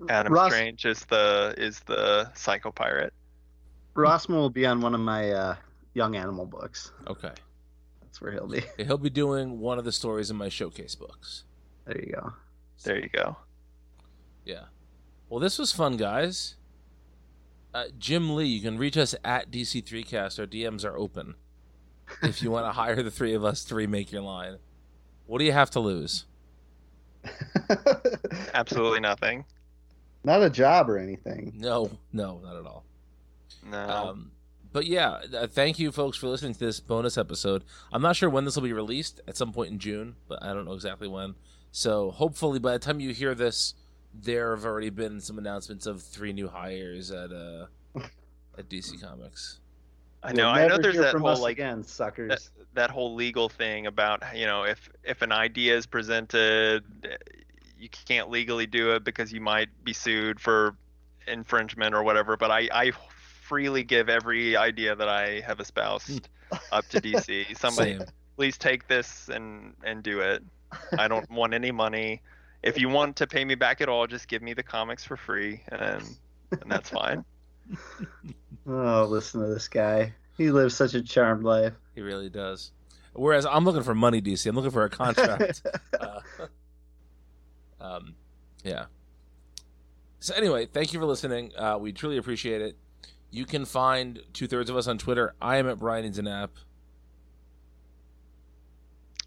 [0.09, 3.13] adam Ross, strange is the is the psycho pirate
[3.95, 5.57] Rossmo will be on one of my uh,
[5.95, 6.93] young animal books.
[7.07, 7.33] Okay.
[8.01, 8.63] That's where he'll be.
[8.85, 11.45] He'll be doing one of the stories in my showcase books.
[11.87, 12.33] There you go.
[12.85, 13.37] there you go
[14.45, 14.65] Yeah.
[15.29, 16.57] Well, this was fun, guys.
[17.75, 20.39] Uh, Jim Lee, you can reach us at DC3Cast.
[20.39, 21.35] Our DMs are open.
[22.23, 24.59] If you want to hire the three of us to remake your line,
[25.27, 26.27] what do you have to lose?
[28.55, 29.45] absolutely nothing
[30.25, 31.53] Not a job or anything.
[31.57, 32.85] No, no, not at all.
[33.65, 34.33] no Um,
[34.73, 37.65] but yeah, uh, thank you, folks, for listening to this bonus episode.
[37.93, 39.21] I'm not sure when this will be released.
[39.29, 41.35] At some point in June, but I don't know exactly when.
[41.73, 43.75] So hopefully, by the time you hear this,
[44.15, 47.67] there have already been some announcements of three new hires at uh
[48.59, 49.61] at DC Comics.
[50.23, 50.55] I know.
[50.55, 50.79] You'll I know.
[50.79, 52.29] There's that whole like again, suckers.
[52.29, 56.85] that, that whole legal thing about you know if if an idea is presented,
[57.79, 60.77] you can't legally do it because you might be sued for
[61.27, 62.37] infringement or whatever.
[62.37, 62.93] But I I
[63.43, 66.29] freely give every idea that I have espoused
[66.73, 67.59] up to DC.
[67.59, 68.07] Somebody Same.
[68.37, 70.43] please take this and and do it.
[70.99, 72.23] I don't want any money.
[72.63, 75.17] If you want to pay me back at all, just give me the comics for
[75.17, 76.03] free, and
[76.53, 77.25] and that's fine.
[78.67, 80.15] Oh, listen to this guy.
[80.37, 81.75] He lives such a charmed life.
[81.95, 82.73] He really does.
[83.15, 84.47] Whereas I'm looking for money, DC.
[84.47, 85.63] I'm looking for a contract.
[86.01, 86.21] uh,
[87.81, 88.15] um,
[88.65, 88.87] yeah.
[90.21, 91.53] So anyway, thank you for listening.
[91.57, 92.77] Uh, we truly appreciate it.
[93.31, 95.35] You can find two thirds of us on Twitter.
[95.41, 96.51] I am at Brian Zanap.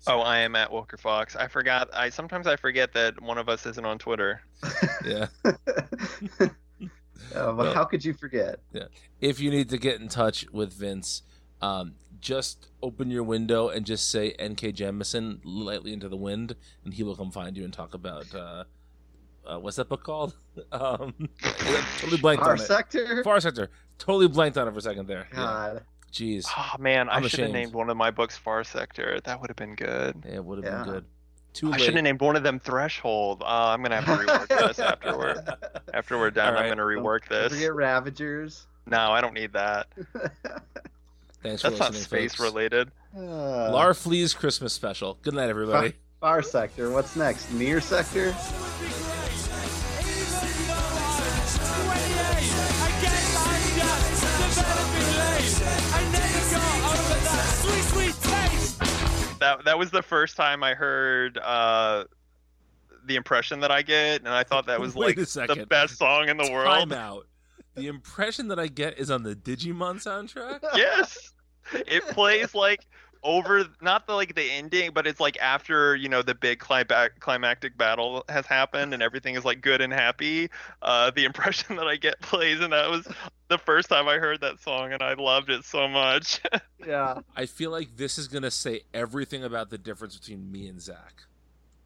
[0.07, 1.35] Oh, I am at Walker Fox.
[1.35, 1.89] I forgot.
[1.93, 4.41] I sometimes I forget that one of us isn't on Twitter.
[5.03, 5.27] Yeah.
[7.35, 8.59] Oh, but Well- how could you forget?
[9.21, 11.21] if you need to get in touch with Vince,
[11.61, 14.73] um, just open your window and just say N.K.
[14.73, 18.63] Jemisin lightly into the wind, and he will come find you and talk about uh,
[19.45, 20.35] uh, what's that book called?
[20.71, 21.13] um,
[21.99, 22.63] totally blanked Our on it.
[22.63, 23.23] sector?
[23.23, 23.69] Far Sector.
[23.99, 25.27] Totally blanked on it for a second there.
[25.31, 25.35] Yeah.
[25.37, 25.83] God.
[26.11, 26.45] Jeez.
[26.57, 29.19] Oh man, I I'm should have named one of my books Far Sector.
[29.25, 30.23] That would have been good.
[30.25, 30.83] Yeah, it would have Yeah.
[30.83, 31.05] been good.
[31.55, 33.41] Too I should have named one of them Threshold.
[33.41, 35.43] Uh, I'm gonna have to rework this after we're
[35.93, 36.49] after we're done.
[36.49, 36.63] All right.
[36.63, 37.53] I'm gonna rework Don't this.
[37.53, 38.67] forget Ravagers.
[38.85, 39.87] No, I don't need that.
[41.41, 42.39] Thanks for That's not listening, space folks.
[42.51, 42.91] related.
[43.15, 45.17] Uh, Lar Flea's Christmas special.
[45.21, 45.93] Good night, everybody.
[46.19, 46.89] Far sector.
[46.91, 47.51] What's next?
[47.53, 48.35] Near sector?
[59.45, 62.05] That that was the first time I heard uh,
[63.05, 66.37] the impression that I get, and I thought that was like the best song in
[66.37, 66.89] the world.
[66.89, 67.27] Time out.
[67.75, 70.61] The impression that I get is on the Digimon soundtrack.
[70.75, 71.33] yes
[71.73, 72.85] it plays like
[73.25, 77.19] over not the like the ending but it's like after you know the big climac-
[77.19, 80.49] climactic battle has happened and everything is like good and happy
[80.83, 83.07] uh the impression that i get plays and that was
[83.49, 86.39] the first time i heard that song and i loved it so much
[86.85, 87.21] Yeah.
[87.35, 91.23] I feel like this is gonna say everything about the difference between me and Zach.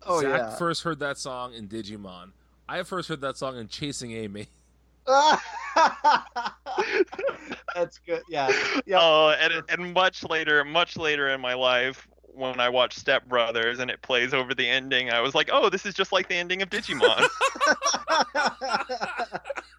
[0.06, 0.56] Oh, Zach yeah.
[0.58, 2.32] first heard that song in Digimon.
[2.68, 4.48] I first heard that song in Chasing Amy.
[7.76, 8.22] That's good.
[8.30, 8.48] Yeah.
[8.86, 9.00] Yep.
[9.02, 13.80] oh and, and much later much later in my life when i watched step brothers
[13.80, 16.36] and it plays over the ending i was like oh this is just like the
[16.36, 17.28] ending of digimon